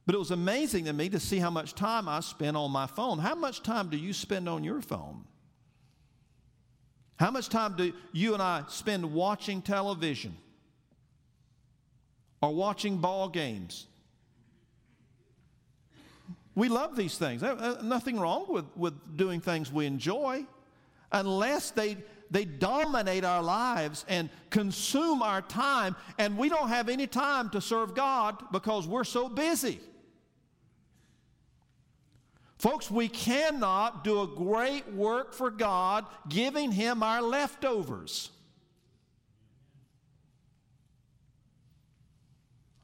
But 0.05 0.15
it 0.15 0.17
was 0.17 0.31
amazing 0.31 0.85
to 0.85 0.93
me 0.93 1.09
to 1.09 1.19
see 1.19 1.39
how 1.39 1.49
much 1.49 1.73
time 1.73 2.07
I 2.07 2.19
spent 2.19 2.57
on 2.57 2.71
my 2.71 2.87
phone. 2.87 3.19
How 3.19 3.35
much 3.35 3.63
time 3.63 3.89
do 3.89 3.97
you 3.97 4.13
spend 4.13 4.49
on 4.49 4.63
your 4.63 4.81
phone? 4.81 5.25
How 7.17 7.31
much 7.31 7.49
time 7.49 7.75
do 7.75 7.93
you 8.11 8.33
and 8.33 8.41
I 8.43 8.63
spend 8.67 9.13
watching 9.13 9.61
television 9.61 10.35
or 12.41 12.53
watching 12.53 12.97
ball 12.97 13.29
games? 13.29 13.87
We 16.55 16.69
love 16.69 16.95
these 16.95 17.17
things. 17.17 17.43
Uh, 17.43 17.77
uh, 17.79 17.83
nothing 17.83 18.19
wrong 18.19 18.45
with, 18.49 18.65
with 18.75 19.17
doing 19.17 19.41
things 19.41 19.71
we 19.71 19.85
enjoy 19.85 20.45
unless 21.11 21.71
they, 21.71 21.97
they 22.31 22.45
dominate 22.45 23.23
our 23.23 23.41
lives 23.41 24.05
and 24.07 24.29
consume 24.49 25.21
our 25.21 25.41
time, 25.41 25.95
and 26.17 26.37
we 26.37 26.49
don't 26.49 26.69
have 26.69 26.89
any 26.89 27.07
time 27.07 27.49
to 27.51 27.61
serve 27.61 27.95
God 27.95 28.41
because 28.51 28.87
we're 28.87 29.03
so 29.03 29.29
busy. 29.29 29.79
Folks, 32.57 32.89
we 32.89 33.07
cannot 33.07 34.03
do 34.03 34.21
a 34.21 34.27
great 34.27 34.91
work 34.93 35.33
for 35.33 35.51
God 35.51 36.05
giving 36.27 36.71
Him 36.71 37.03
our 37.03 37.21
leftovers. 37.21 38.31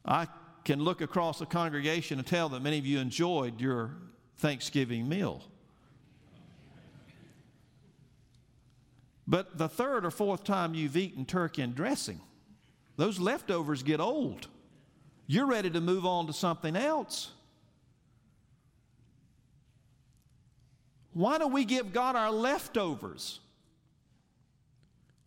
I 0.05 0.27
can 0.65 0.83
look 0.83 1.01
across 1.01 1.39
the 1.39 1.45
congregation 1.45 2.19
and 2.19 2.27
tell 2.27 2.49
that 2.49 2.61
many 2.61 2.77
of 2.77 2.85
you 2.85 2.99
enjoyed 2.99 3.59
your 3.61 3.95
Thanksgiving 4.37 5.07
meal. 5.07 5.43
But 9.31 9.57
the 9.57 9.69
third 9.69 10.05
or 10.05 10.11
fourth 10.11 10.43
time 10.43 10.73
you've 10.73 10.97
eaten 10.97 11.23
turkey 11.23 11.61
and 11.61 11.73
dressing, 11.73 12.19
those 12.97 13.17
leftovers 13.17 13.81
get 13.81 14.01
old. 14.01 14.49
You're 15.25 15.45
ready 15.45 15.69
to 15.69 15.79
move 15.79 16.05
on 16.05 16.27
to 16.27 16.33
something 16.33 16.75
else. 16.75 17.31
Why 21.13 21.37
don't 21.37 21.53
we 21.53 21.63
give 21.63 21.93
God 21.93 22.17
our 22.17 22.29
leftovers? 22.29 23.39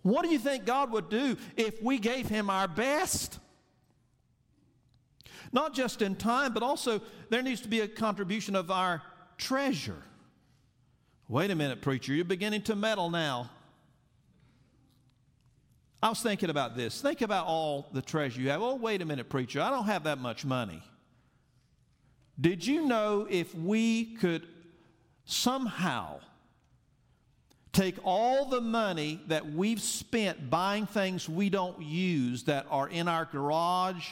What 0.02 0.24
do 0.24 0.28
you 0.28 0.38
think 0.38 0.66
God 0.66 0.90
would 0.92 1.08
do 1.08 1.38
if 1.56 1.82
we 1.82 1.98
gave 1.98 2.28
Him 2.28 2.50
our 2.50 2.68
best? 2.68 3.38
Not 5.50 5.72
just 5.72 6.02
in 6.02 6.14
time, 6.14 6.52
but 6.52 6.62
also 6.62 7.00
there 7.30 7.40
needs 7.40 7.62
to 7.62 7.68
be 7.68 7.80
a 7.80 7.88
contribution 7.88 8.54
of 8.54 8.70
our 8.70 9.00
treasure. 9.38 10.02
Wait 11.26 11.50
a 11.50 11.54
minute, 11.54 11.80
preacher, 11.80 12.12
you're 12.12 12.26
beginning 12.26 12.60
to 12.64 12.76
meddle 12.76 13.08
now. 13.08 13.48
I 16.04 16.10
was 16.10 16.20
thinking 16.20 16.50
about 16.50 16.76
this. 16.76 17.00
Think 17.00 17.22
about 17.22 17.46
all 17.46 17.88
the 17.94 18.02
treasure 18.02 18.38
you 18.38 18.50
have. 18.50 18.60
Oh, 18.60 18.74
wait 18.74 19.00
a 19.00 19.06
minute, 19.06 19.30
preacher, 19.30 19.62
I 19.62 19.70
don't 19.70 19.86
have 19.86 20.04
that 20.04 20.18
much 20.18 20.44
money. 20.44 20.82
Did 22.38 22.66
you 22.66 22.84
know 22.84 23.26
if 23.30 23.54
we 23.54 24.14
could 24.16 24.46
somehow 25.24 26.20
take 27.72 27.96
all 28.04 28.44
the 28.44 28.60
money 28.60 29.22
that 29.28 29.50
we've 29.50 29.80
spent 29.80 30.50
buying 30.50 30.84
things 30.84 31.26
we 31.26 31.48
don't 31.48 31.80
use 31.80 32.42
that 32.42 32.66
are 32.68 32.90
in 32.90 33.08
our 33.08 33.24
garage 33.24 34.06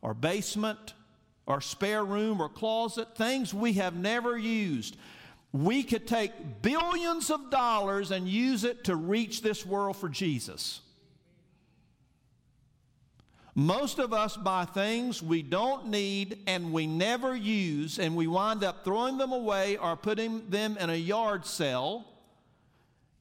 or 0.00 0.14
basement 0.14 0.94
or 1.44 1.60
spare 1.60 2.06
room 2.06 2.40
or 2.40 2.48
closet, 2.48 3.14
things 3.18 3.52
we 3.52 3.74
have 3.74 3.94
never 3.94 4.38
used, 4.38 4.96
we 5.52 5.82
could 5.82 6.06
take 6.06 6.62
billions 6.62 7.30
of 7.30 7.50
dollars 7.50 8.12
and 8.12 8.26
use 8.26 8.64
it 8.64 8.84
to 8.84 8.96
reach 8.96 9.42
this 9.42 9.66
world 9.66 9.98
for 9.98 10.08
Jesus. 10.08 10.80
Most 13.54 14.00
of 14.00 14.12
us 14.12 14.36
buy 14.36 14.64
things 14.64 15.22
we 15.22 15.42
don't 15.42 15.86
need 15.86 16.40
and 16.48 16.72
we 16.72 16.88
never 16.88 17.36
use, 17.36 18.00
and 18.00 18.16
we 18.16 18.26
wind 18.26 18.64
up 18.64 18.84
throwing 18.84 19.16
them 19.16 19.32
away 19.32 19.76
or 19.76 19.96
putting 19.96 20.48
them 20.50 20.76
in 20.78 20.90
a 20.90 20.96
yard 20.96 21.46
sale, 21.46 22.04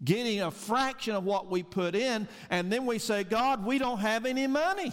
getting 0.04 0.41
a 0.41 0.50
fraction 0.50 1.15
of 1.15 1.24
what 1.24 1.52
we 1.52 1.62
put 1.62 1.93
in, 1.93 2.28
and 2.50 2.74
then 2.74 2.88
we 2.88 2.98
say, 2.98 3.24
God, 3.24 3.63
we 3.63 3.78
don't 3.78 4.00
have 4.00 4.26
any 4.26 4.48
money. 4.48 4.91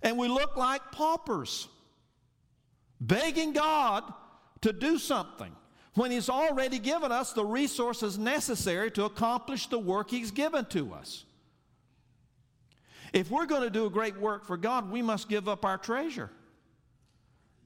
And 0.00 0.16
we 0.16 0.28
look 0.28 0.56
like 0.56 0.92
paupers, 0.92 1.66
begging 3.00 3.52
God 3.52 4.04
to 4.60 4.72
do 4.72 4.96
something 4.98 5.54
when 5.94 6.12
He's 6.12 6.28
already 6.28 6.78
given 6.78 7.10
us 7.10 7.32
the 7.32 7.44
resources 7.44 8.16
necessary 8.16 8.92
to 8.92 9.04
accomplish 9.04 9.66
the 9.66 9.78
work 9.78 10.08
He's 10.08 10.30
given 10.30 10.64
to 10.66 10.94
us. 10.94 11.24
If 13.12 13.30
we're 13.30 13.46
going 13.46 13.62
to 13.62 13.70
do 13.70 13.86
a 13.86 13.90
great 13.90 14.16
work 14.18 14.44
for 14.44 14.56
God, 14.56 14.90
we 14.90 15.02
must 15.02 15.28
give 15.28 15.48
up 15.48 15.64
our 15.64 15.78
treasure. 15.78 16.30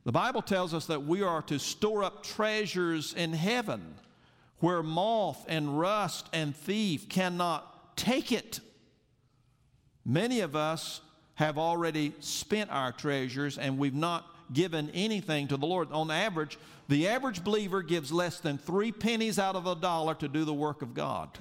The 0.04 0.12
Bible 0.12 0.42
tells 0.42 0.72
us 0.74 0.86
that 0.86 1.04
we 1.04 1.22
are 1.22 1.42
to 1.42 1.58
store 1.58 2.04
up 2.04 2.22
treasures 2.22 3.12
in 3.14 3.32
heaven 3.32 3.96
where 4.58 4.82
moth 4.82 5.44
and 5.48 5.78
rust 5.78 6.28
and 6.32 6.54
thief 6.56 7.08
cannot 7.08 7.96
take 7.96 8.32
it. 8.32 8.60
Many 10.04 10.40
of 10.40 10.56
us 10.56 11.00
have 11.34 11.58
already 11.58 12.14
spent 12.20 12.70
our 12.70 12.92
treasures 12.92 13.58
and 13.58 13.78
we've 13.78 13.94
not 13.94 14.24
given 14.52 14.90
anything 14.90 15.48
to 15.48 15.56
the 15.56 15.66
Lord. 15.66 15.90
On 15.92 16.10
average, 16.10 16.58
the 16.88 17.08
average 17.08 17.42
believer 17.42 17.82
gives 17.82 18.12
less 18.12 18.38
than 18.40 18.58
three 18.58 18.92
pennies 18.92 19.38
out 19.38 19.56
of 19.56 19.66
a 19.66 19.74
dollar 19.74 20.14
to 20.14 20.28
do 20.28 20.44
the 20.44 20.54
work 20.54 20.82
of 20.82 20.94
God. 20.94 21.36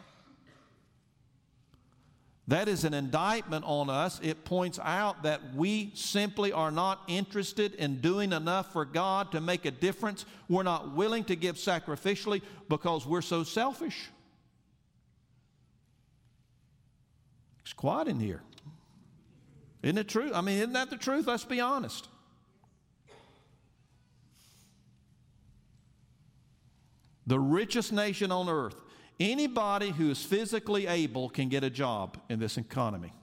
That 2.48 2.68
is 2.68 2.84
an 2.84 2.94
indictment 2.94 3.66
on 3.66 3.90
us. 3.90 4.20
It 4.22 4.46
points 4.46 4.80
out 4.82 5.24
that 5.24 5.56
we 5.56 5.92
simply 5.96 6.52
are 6.52 6.70
not 6.70 7.02
interested 7.08 7.74
in 7.76 8.02
doing 8.02 8.34
enough 8.34 8.72
for 8.72 8.86
God 8.86 9.32
to 9.32 9.42
make 9.42 9.66
a 9.66 9.72
difference. 9.72 10.26
We're 10.48 10.64
not 10.64 10.94
willing 10.94 11.24
to 11.26 11.36
give 11.36 11.56
sacrificially 11.56 12.44
because 12.70 13.08
we're 13.08 13.24
so 13.24 13.44
selfish. 13.44 14.10
It's 17.64 17.74
quiet 17.74 18.08
in 18.08 18.20
here. 18.20 18.44
Isn't 19.82 19.98
it 19.98 20.08
true? 20.08 20.32
I 20.32 20.42
mean, 20.42 20.58
isn't 20.58 20.74
that 20.74 20.92
the 20.92 20.98
truth? 20.98 21.26
Let's 21.26 21.46
be 21.46 21.62
honest. 21.62 22.08
The 27.26 27.40
richest 27.40 27.92
nation 27.92 28.32
on 28.32 28.50
earth 28.50 28.80
Anybody 29.20 29.92
who 29.92 30.12
is 30.12 30.24
physically 30.24 30.88
able 30.88 31.30
can 31.30 31.48
get 31.48 31.64
a 31.64 31.70
job 31.70 32.18
in 32.30 32.40
this 32.40 32.58
economy. 32.58 33.14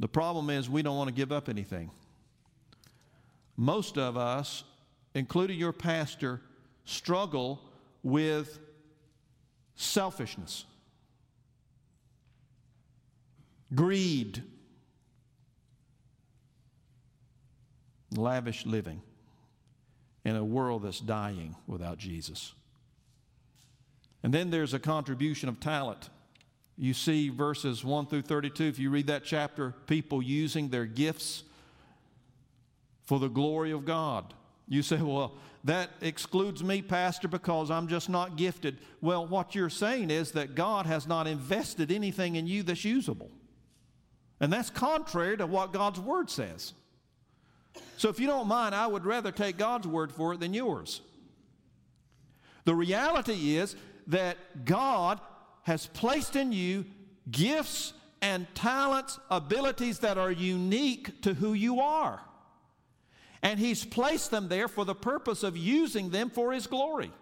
The 0.00 0.08
problem 0.08 0.50
is 0.50 0.68
we 0.68 0.82
don't 0.82 0.96
want 0.96 1.08
to 1.08 1.14
give 1.14 1.30
up 1.30 1.48
anything. 1.48 1.90
Most 3.56 3.96
of 3.96 4.16
us, 4.16 4.64
including 5.14 5.58
your 5.58 5.72
pastor, 5.72 6.40
struggle 6.84 7.60
with 8.02 8.58
selfishness, 9.76 10.64
greed, 13.74 14.42
lavish 18.16 18.66
living 18.66 19.00
in 20.24 20.36
a 20.36 20.44
world 20.44 20.82
that's 20.82 21.00
dying 21.00 21.56
without 21.66 21.98
Jesus. 21.98 22.54
And 24.22 24.34
then 24.34 24.50
there's 24.50 24.74
a 24.74 24.78
contribution 24.78 25.48
of 25.48 25.60
talent. 25.60 26.10
You 26.76 26.94
see 26.94 27.28
verses 27.28 27.84
1 27.84 28.06
through 28.06 28.22
32, 28.22 28.64
if 28.64 28.78
you 28.78 28.90
read 28.90 29.06
that 29.06 29.24
chapter, 29.24 29.74
people 29.86 30.22
using 30.22 30.68
their 30.68 30.86
gifts 30.86 31.42
for 33.04 33.18
the 33.18 33.28
glory 33.28 33.70
of 33.70 33.84
God. 33.84 34.34
You 34.68 34.82
say, 34.82 34.96
well, 34.96 35.34
that 35.64 35.90
excludes 36.00 36.62
me, 36.62 36.80
Pastor, 36.80 37.28
because 37.28 37.70
I'm 37.70 37.88
just 37.88 38.08
not 38.08 38.36
gifted. 38.36 38.78
Well, 39.00 39.26
what 39.26 39.54
you're 39.54 39.68
saying 39.68 40.10
is 40.10 40.32
that 40.32 40.54
God 40.54 40.86
has 40.86 41.06
not 41.06 41.26
invested 41.26 41.90
anything 41.90 42.36
in 42.36 42.46
you 42.46 42.62
that's 42.62 42.84
usable. 42.84 43.30
And 44.38 44.52
that's 44.52 44.70
contrary 44.70 45.36
to 45.36 45.46
what 45.46 45.72
God's 45.72 46.00
Word 46.00 46.30
says. 46.30 46.72
So 48.00 48.08
if 48.08 48.18
you 48.18 48.26
don't 48.26 48.48
mind, 48.48 48.74
I 48.74 48.86
would 48.86 49.04
rather 49.04 49.30
take 49.30 49.58
God's 49.58 49.86
word 49.86 50.10
for 50.10 50.32
it 50.32 50.40
than 50.40 50.54
yours. 50.54 51.02
The 52.64 52.74
reality 52.74 53.58
is 53.58 53.76
that 54.06 54.64
God 54.64 55.20
has 55.64 55.86
placed 55.86 56.34
in 56.34 56.50
you 56.50 56.86
gifts 57.30 57.92
and 58.22 58.46
talents, 58.54 59.20
abilities 59.30 59.98
that 59.98 60.16
are 60.16 60.30
unique 60.32 61.20
to 61.20 61.34
who 61.34 61.52
you 61.52 61.80
are. 61.80 62.22
And 63.42 63.60
He's 63.60 63.84
placed 63.84 64.30
them 64.30 64.48
there 64.48 64.68
for 64.68 64.86
the 64.86 64.94
purpose 64.94 65.42
of 65.42 65.58
using 65.58 66.08
them 66.08 66.30
for 66.30 66.52
His 66.54 66.66
glory. 66.66 67.12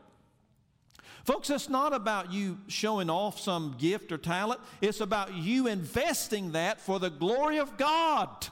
Folks, 1.25 1.51
it's 1.51 1.69
not 1.69 1.93
about 1.93 2.33
you 2.33 2.57
showing 2.69 3.11
off 3.11 3.41
some 3.41 3.75
gift 3.81 4.13
or 4.13 4.17
talent, 4.17 4.61
it's 4.81 5.01
about 5.01 5.35
you 5.35 5.67
investing 5.67 6.53
that 6.53 6.81
for 6.81 7.01
the 7.01 7.11
glory 7.11 7.59
of 7.59 7.77
God. 7.77 8.47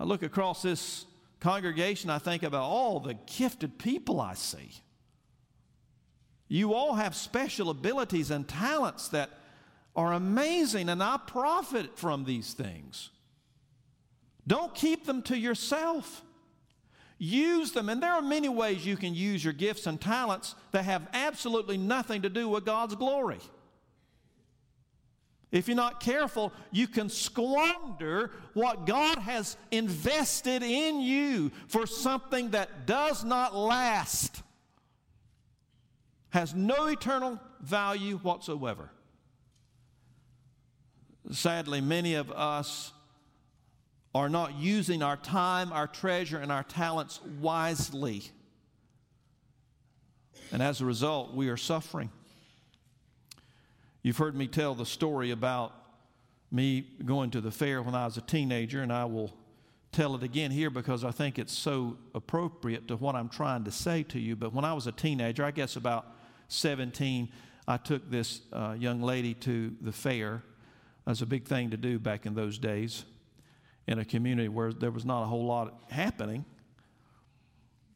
I 0.00 0.04
look 0.04 0.22
across 0.22 0.62
this 0.62 1.04
congregation, 1.40 2.08
I 2.08 2.18
think 2.18 2.42
about 2.42 2.62
all 2.62 3.00
the 3.00 3.18
gifted 3.26 3.78
people 3.78 4.18
I 4.18 4.32
see. 4.32 4.70
You 6.48 6.72
all 6.72 6.94
have 6.94 7.14
special 7.14 7.68
abilities 7.68 8.30
and 8.30 8.48
talents 8.48 9.08
that 9.08 9.28
are 9.94 10.14
amazing, 10.14 10.88
and 10.88 11.02
I 11.02 11.18
profit 11.26 11.98
from 11.98 12.24
these 12.24 12.54
things. 12.54 13.10
Don't 14.46 14.74
keep 14.74 15.04
them 15.04 15.20
to 15.24 15.36
yourself. 15.36 16.22
Use 17.18 17.72
them, 17.72 17.90
and 17.90 18.02
there 18.02 18.12
are 18.14 18.22
many 18.22 18.48
ways 18.48 18.86
you 18.86 18.96
can 18.96 19.14
use 19.14 19.44
your 19.44 19.52
gifts 19.52 19.86
and 19.86 20.00
talents 20.00 20.54
that 20.72 20.86
have 20.86 21.08
absolutely 21.12 21.76
nothing 21.76 22.22
to 22.22 22.30
do 22.30 22.48
with 22.48 22.64
God's 22.64 22.94
glory. 22.94 23.40
If 25.52 25.66
you're 25.66 25.76
not 25.76 26.00
careful, 26.00 26.52
you 26.70 26.86
can 26.86 27.08
squander 27.08 28.30
what 28.54 28.86
God 28.86 29.18
has 29.18 29.56
invested 29.72 30.62
in 30.62 31.00
you 31.00 31.50
for 31.66 31.86
something 31.86 32.50
that 32.50 32.86
does 32.86 33.24
not 33.24 33.56
last, 33.56 34.42
has 36.30 36.54
no 36.54 36.86
eternal 36.86 37.40
value 37.60 38.18
whatsoever. 38.18 38.90
Sadly, 41.32 41.80
many 41.80 42.14
of 42.14 42.30
us 42.30 42.92
are 44.14 44.28
not 44.28 44.54
using 44.54 45.02
our 45.02 45.16
time, 45.16 45.72
our 45.72 45.86
treasure, 45.86 46.38
and 46.38 46.50
our 46.50 46.64
talents 46.64 47.20
wisely. 47.40 48.22
And 50.52 50.62
as 50.62 50.80
a 50.80 50.84
result, 50.84 51.34
we 51.34 51.48
are 51.48 51.56
suffering. 51.56 52.10
You've 54.02 54.16
heard 54.16 54.34
me 54.34 54.46
tell 54.46 54.74
the 54.74 54.86
story 54.86 55.30
about 55.30 55.74
me 56.50 56.86
going 57.04 57.30
to 57.32 57.40
the 57.40 57.50
fair 57.50 57.82
when 57.82 57.94
I 57.94 58.06
was 58.06 58.16
a 58.16 58.22
teenager, 58.22 58.80
and 58.80 58.90
I 58.92 59.04
will 59.04 59.34
tell 59.92 60.14
it 60.14 60.22
again 60.22 60.50
here 60.50 60.70
because 60.70 61.04
I 61.04 61.10
think 61.10 61.38
it's 61.38 61.52
so 61.52 61.98
appropriate 62.14 62.88
to 62.88 62.96
what 62.96 63.14
I'm 63.14 63.28
trying 63.28 63.64
to 63.64 63.70
say 63.70 64.02
to 64.04 64.18
you. 64.18 64.36
But 64.36 64.54
when 64.54 64.64
I 64.64 64.72
was 64.72 64.86
a 64.86 64.92
teenager, 64.92 65.44
I 65.44 65.50
guess 65.50 65.76
about 65.76 66.06
17, 66.48 67.28
I 67.68 67.76
took 67.76 68.10
this 68.10 68.40
uh, 68.52 68.74
young 68.78 69.02
lady 69.02 69.34
to 69.34 69.76
the 69.82 69.92
fair. 69.92 70.42
That's 71.06 71.20
a 71.20 71.26
big 71.26 71.44
thing 71.44 71.70
to 71.70 71.76
do 71.76 71.98
back 71.98 72.24
in 72.24 72.34
those 72.34 72.58
days 72.58 73.04
in 73.86 73.98
a 73.98 74.04
community 74.04 74.48
where 74.48 74.72
there 74.72 74.90
was 74.90 75.04
not 75.04 75.22
a 75.22 75.26
whole 75.26 75.44
lot 75.44 75.82
happening. 75.90 76.44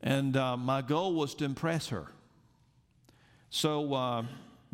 And 0.02 0.36
uh, 0.36 0.56
my 0.56 0.82
goal 0.82 1.14
was 1.14 1.34
to 1.36 1.44
impress 1.44 1.88
her. 1.88 2.08
So 3.48 3.94
uh, 3.94 4.24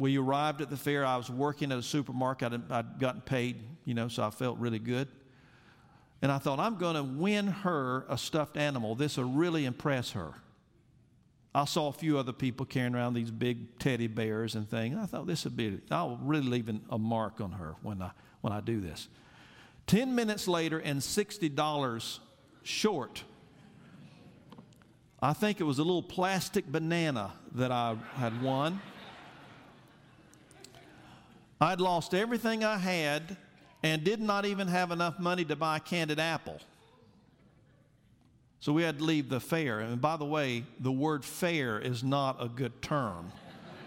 we 0.00 0.16
arrived 0.16 0.62
at 0.62 0.70
the 0.70 0.78
fair. 0.78 1.04
I 1.04 1.18
was 1.18 1.28
working 1.28 1.70
at 1.70 1.78
a 1.78 1.82
supermarket. 1.82 2.54
I'd, 2.54 2.72
I'd 2.72 2.98
gotten 2.98 3.20
paid, 3.20 3.62
you 3.84 3.92
know, 3.92 4.08
so 4.08 4.24
I 4.24 4.30
felt 4.30 4.58
really 4.58 4.78
good. 4.78 5.08
And 6.22 6.32
I 6.32 6.38
thought, 6.38 6.58
I'm 6.58 6.76
going 6.76 6.96
to 6.96 7.02
win 7.02 7.46
her 7.48 8.06
a 8.08 8.16
stuffed 8.16 8.56
animal. 8.56 8.94
This 8.94 9.18
will 9.18 9.24
really 9.24 9.66
impress 9.66 10.12
her. 10.12 10.32
I 11.54 11.66
saw 11.66 11.88
a 11.88 11.92
few 11.92 12.16
other 12.16 12.32
people 12.32 12.64
carrying 12.64 12.94
around 12.94 13.12
these 13.12 13.30
big 13.30 13.78
teddy 13.78 14.06
bears 14.06 14.54
and 14.54 14.68
things. 14.68 14.96
I 14.98 15.04
thought 15.04 15.26
this 15.26 15.44
would 15.44 15.56
be, 15.56 15.80
I'll 15.90 16.18
really 16.22 16.48
leave 16.48 16.70
a 16.88 16.98
mark 16.98 17.40
on 17.40 17.52
her 17.52 17.74
when 17.82 18.00
I, 18.00 18.12
when 18.40 18.54
I 18.54 18.60
do 18.60 18.80
this. 18.80 19.08
10 19.86 20.14
minutes 20.14 20.48
later 20.48 20.78
and 20.78 21.00
$60 21.00 22.18
short. 22.62 23.24
I 25.20 25.34
think 25.34 25.60
it 25.60 25.64
was 25.64 25.78
a 25.78 25.82
little 25.82 26.02
plastic 26.02 26.66
banana 26.66 27.32
that 27.54 27.70
I 27.70 27.96
had 28.14 28.40
won. 28.40 28.80
I'd 31.60 31.80
lost 31.80 32.14
everything 32.14 32.64
I 32.64 32.78
had 32.78 33.36
and 33.82 34.02
did 34.02 34.20
not 34.20 34.46
even 34.46 34.68
have 34.68 34.90
enough 34.90 35.18
money 35.18 35.44
to 35.44 35.56
buy 35.56 35.76
a 35.76 35.80
candied 35.80 36.18
apple. 36.18 36.58
So 38.60 38.72
we 38.72 38.82
had 38.82 38.98
to 38.98 39.04
leave 39.04 39.28
the 39.28 39.40
fair. 39.40 39.80
And 39.80 40.00
by 40.00 40.16
the 40.16 40.24
way, 40.24 40.64
the 40.78 40.92
word 40.92 41.24
fair 41.24 41.78
is 41.78 42.02
not 42.04 42.42
a 42.42 42.48
good 42.48 42.82
term 42.82 43.32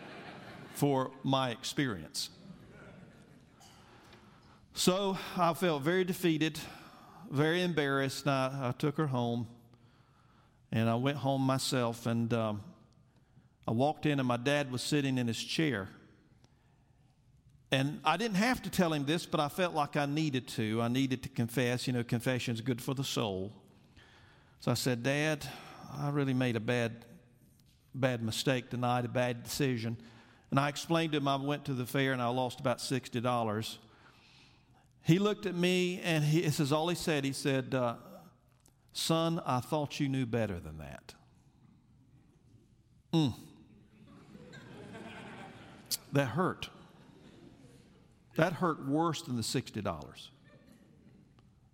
for 0.74 1.12
my 1.24 1.52
experience. 1.52 2.30
So 4.74 5.18
I 5.38 5.54
felt 5.54 5.84
very 5.84 6.04
defeated, 6.04 6.60
very 7.30 7.62
embarrassed. 7.62 8.28
I, 8.28 8.70
I 8.70 8.72
took 8.72 8.98
her 8.98 9.08
home 9.08 9.48
and 10.72 10.90
I 10.90 10.96
went 10.96 11.18
home 11.18 11.42
myself. 11.44 12.08
And 12.08 12.34
um, 12.34 12.64
I 13.68 13.72
walked 13.72 14.08
in, 14.08 14.20
and 14.20 14.28
my 14.28 14.38
dad 14.38 14.72
was 14.72 14.82
sitting 14.82 15.20
in 15.20 15.28
his 15.28 15.42
chair. 15.42 15.90
And 17.74 18.02
I 18.06 18.18
didn't 18.18 18.36
have 18.36 18.62
to 18.62 18.70
tell 18.70 18.94
him 18.94 19.04
this, 19.04 19.26
but 19.26 19.40
I 19.40 19.48
felt 19.48 19.74
like 19.74 19.98
I 19.98 20.06
needed 20.06 20.48
to. 20.50 20.80
I 20.80 20.90
needed 20.90 21.24
to 21.24 21.30
confess. 21.30 21.88
You 21.88 21.94
know, 21.94 22.04
confession 22.04 22.54
is 22.54 22.62
good 22.62 22.80
for 22.80 22.94
the 22.94 23.04
soul. 23.04 23.52
So 24.60 24.70
I 24.70 24.76
said, 24.76 25.02
Dad, 25.02 25.44
I 25.98 26.12
really 26.12 26.36
made 26.36 26.56
a 26.56 26.60
bad, 26.60 27.04
bad 27.96 28.22
mistake 28.22 28.70
tonight, 28.70 29.06
a 29.06 29.08
bad 29.08 29.42
decision. 29.42 29.98
And 30.52 30.60
I 30.60 30.70
explained 30.70 31.14
to 31.14 31.18
him 31.18 31.28
I 31.28 31.36
went 31.36 31.66
to 31.66 31.74
the 31.74 31.88
fair 31.88 32.14
and 32.14 32.22
I 32.22 32.28
lost 32.28 32.60
about 32.60 32.78
$60. 32.78 33.78
He 35.02 35.18
looked 35.18 35.48
at 35.48 35.56
me 35.56 36.00
and 36.04 36.24
he, 36.24 36.42
this 36.42 36.60
is 36.60 36.72
all 36.72 36.90
he 36.90 36.96
said. 36.96 37.26
He 37.26 37.34
said, 37.34 37.74
uh, 37.74 37.96
Son, 38.92 39.42
I 39.48 39.62
thought 39.62 40.00
you 40.00 40.10
knew 40.10 40.28
better 40.28 40.60
than 40.60 40.78
that. 40.78 41.16
Mm. 43.12 43.34
that 46.12 46.26
hurt. 46.26 46.70
That 48.36 48.54
hurt 48.54 48.88
worse 48.88 49.22
than 49.22 49.36
the 49.36 49.42
$60 49.42 50.30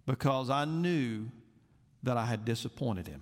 because 0.05 0.49
I 0.49 0.65
knew 0.65 1.29
that 2.03 2.17
I 2.17 2.25
had 2.25 2.43
disappointed 2.45 3.07
him. 3.07 3.21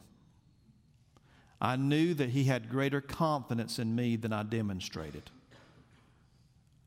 I 1.60 1.76
knew 1.76 2.14
that 2.14 2.30
he 2.30 2.44
had 2.46 2.70
greater 2.70 3.02
confidence 3.02 3.80
in 3.80 3.96
me 3.96 4.16
than 4.16 4.32
I 4.32 4.44
demonstrated. 4.44 5.30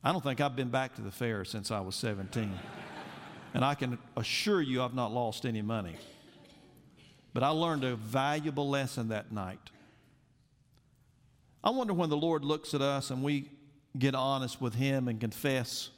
I 0.03 0.13
don't 0.13 0.23
think 0.23 0.41
I've 0.41 0.57
been 0.57 0.71
back 0.71 0.95
to 0.95 1.03
the 1.03 1.11
fair 1.11 1.45
since 1.45 1.71
I 1.71 1.81
was 1.81 1.97
17. 1.97 2.51
and 3.53 3.65
I 3.65 3.75
can 3.75 3.99
assure 4.17 4.63
you 4.63 4.83
I've 4.83 4.95
not 4.95 5.13
lost 5.13 5.45
any 5.45 5.63
money. 5.63 5.97
But 7.33 7.43
I 7.43 7.49
learned 7.49 7.85
a 7.85 7.97
valuable 7.97 8.69
lesson 8.69 9.09
that 9.09 9.33
night. 9.33 9.71
I 11.63 11.71
wonder 11.71 11.93
when 11.93 12.09
the 12.09 12.17
Lord 12.17 12.45
looks 12.45 12.75
at 12.75 12.81
us 12.81 13.11
and 13.11 13.23
we 13.23 13.51
get 13.99 14.15
honest 14.15 14.61
with 14.61 14.75
Him 14.75 15.09
and 15.09 15.21
confess. 15.21 15.91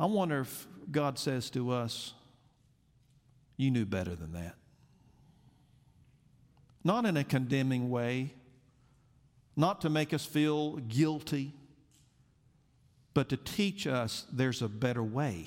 I 0.00 0.06
wonder 0.06 0.40
if 0.40 0.66
God 0.90 1.18
says 1.18 1.50
to 1.50 1.70
us, 1.72 2.14
You 3.58 3.70
knew 3.70 3.84
better 3.84 4.16
than 4.16 4.32
that. 4.32 4.54
Not 6.82 7.04
in 7.04 7.18
a 7.18 7.24
condemning 7.24 7.90
way, 7.90 8.32
not 9.54 9.82
to 9.82 9.90
make 9.90 10.14
us 10.14 10.24
feel 10.24 10.76
guilty, 10.76 11.52
but 13.12 13.28
to 13.28 13.36
teach 13.36 13.86
us 13.86 14.24
there's 14.32 14.62
a 14.62 14.68
better 14.68 15.02
way. 15.02 15.46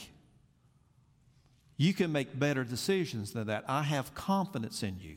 You 1.76 1.95
can 1.95 2.12
make 2.12 2.38
better 2.38 2.64
decisions 2.64 3.34
than 3.34 3.47
that. 3.47 3.64
I 3.68 3.82
have 3.82 4.14
confidence 4.14 4.84
in 4.84 4.99
you. 4.99 5.16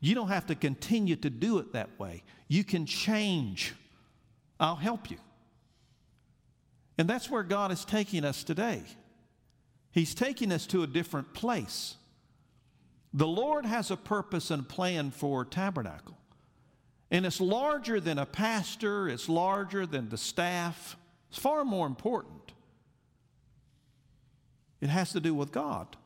You 0.00 0.16
don't 0.16 0.28
have 0.28 0.46
to 0.46 0.56
continue 0.56 1.14
to 1.14 1.30
do 1.30 1.58
it 1.58 1.72
that 1.74 1.96
way. 2.00 2.24
You 2.48 2.64
can 2.64 2.86
change. 2.86 3.74
I'll 4.58 4.74
help 4.74 5.12
you. 5.12 5.18
And 6.98 7.08
that's 7.08 7.30
where 7.30 7.44
God 7.44 7.70
is 7.70 7.84
taking 7.84 8.24
us 8.24 8.42
today. 8.42 8.82
He's 9.92 10.14
taking 10.14 10.52
us 10.52 10.66
to 10.66 10.82
a 10.82 10.86
different 10.86 11.32
place. 11.32 11.94
The 13.14 13.26
Lord 13.26 13.64
has 13.64 13.90
a 13.90 13.96
purpose 13.96 14.50
and 14.50 14.68
plan 14.68 15.12
for 15.12 15.44
tabernacle. 15.44 16.18
And 17.10 17.24
it's 17.24 17.40
larger 17.40 18.00
than 18.00 18.18
a 18.18 18.26
pastor, 18.26 19.08
it's 19.08 19.28
larger 19.28 19.86
than 19.86 20.10
the 20.10 20.18
staff. 20.18 20.96
It's 21.30 21.38
far 21.38 21.64
more 21.64 21.86
important. 21.86 22.52
It 24.80 24.88
has 24.88 25.12
to 25.12 25.20
do 25.20 25.34
with 25.34 25.52
God. 25.52 25.96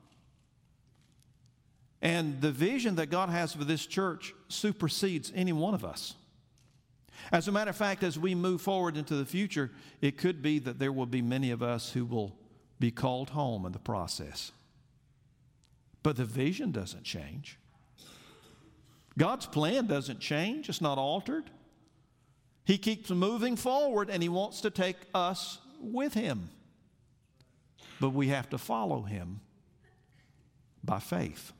And 2.00 2.40
the 2.40 2.50
vision 2.50 2.96
that 2.96 3.10
God 3.10 3.28
has 3.28 3.52
for 3.54 3.64
this 3.64 3.86
church 3.86 4.34
supersedes 4.48 5.32
any 5.34 5.52
one 5.52 5.74
of 5.74 5.84
us. 5.84 6.14
As 7.30 7.48
a 7.48 7.52
matter 7.52 7.70
of 7.70 7.76
fact, 7.76 8.02
as 8.02 8.18
we 8.18 8.34
move 8.34 8.60
forward 8.60 8.96
into 8.96 9.14
the 9.14 9.24
future, 9.24 9.70
it 10.00 10.18
could 10.18 10.42
be 10.42 10.58
that 10.60 10.78
there 10.78 10.92
will 10.92 11.06
be 11.06 11.22
many 11.22 11.50
of 11.50 11.62
us 11.62 11.92
who 11.92 12.04
will 12.04 12.36
be 12.80 12.90
called 12.90 13.30
home 13.30 13.64
in 13.64 13.72
the 13.72 13.78
process. 13.78 14.52
But 16.02 16.16
the 16.16 16.24
vision 16.24 16.72
doesn't 16.72 17.04
change. 17.04 17.58
God's 19.16 19.46
plan 19.46 19.86
doesn't 19.86 20.20
change, 20.20 20.68
it's 20.68 20.80
not 20.80 20.98
altered. 20.98 21.50
He 22.64 22.78
keeps 22.78 23.10
moving 23.10 23.56
forward 23.56 24.08
and 24.10 24.22
He 24.22 24.28
wants 24.28 24.60
to 24.62 24.70
take 24.70 24.96
us 25.14 25.58
with 25.80 26.14
Him 26.14 26.48
but 28.02 28.10
we 28.10 28.26
have 28.26 28.50
to 28.50 28.58
follow 28.58 29.02
him 29.02 29.40
by 30.82 30.98
faith. 30.98 31.52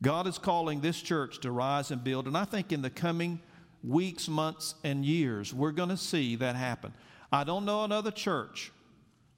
God 0.00 0.26
is 0.26 0.38
calling 0.38 0.80
this 0.80 0.98
church 1.02 1.40
to 1.40 1.52
rise 1.52 1.90
and 1.90 2.02
build, 2.02 2.26
and 2.26 2.34
I 2.34 2.46
think 2.46 2.72
in 2.72 2.80
the 2.80 2.88
coming 2.88 3.38
weeks, 3.82 4.28
months, 4.28 4.74
and 4.84 5.04
years, 5.04 5.54
we're 5.54 5.72
going 5.72 5.88
to 5.88 5.96
see 5.96 6.36
that 6.36 6.56
happen. 6.56 6.92
I 7.30 7.44
don't 7.44 7.64
know 7.64 7.84
another 7.84 8.10
church 8.10 8.72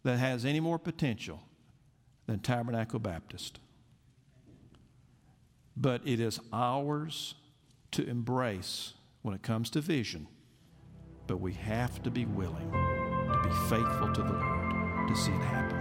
that 0.03 0.19
has 0.19 0.45
any 0.45 0.61
more 0.61 0.79
potential 0.79 1.43
than 2.27 2.39
Tabernacle 2.41 2.99
Baptist. 2.99 3.59
But 5.77 6.03
it 6.05 6.21
is 6.21 6.41
ours 6.53 7.35
to 7.93 8.07
embrace 8.07 8.95
when 9.23 9.35
it 9.35 9.43
comes 9.43 9.71
to 9.71 9.81
vision, 9.81 10.27
but 11.27 11.41
we 11.41 11.53
have 11.55 12.03
to 12.03 12.11
be 12.11 12.25
willing 12.25 12.71
to 12.71 13.41
be 13.43 13.51
faithful 13.69 14.13
to 14.13 14.23
the 14.23 14.33
Lord 14.33 15.09
to 15.09 15.17
see 15.17 15.33
it 15.33 15.43
happen. 15.43 15.80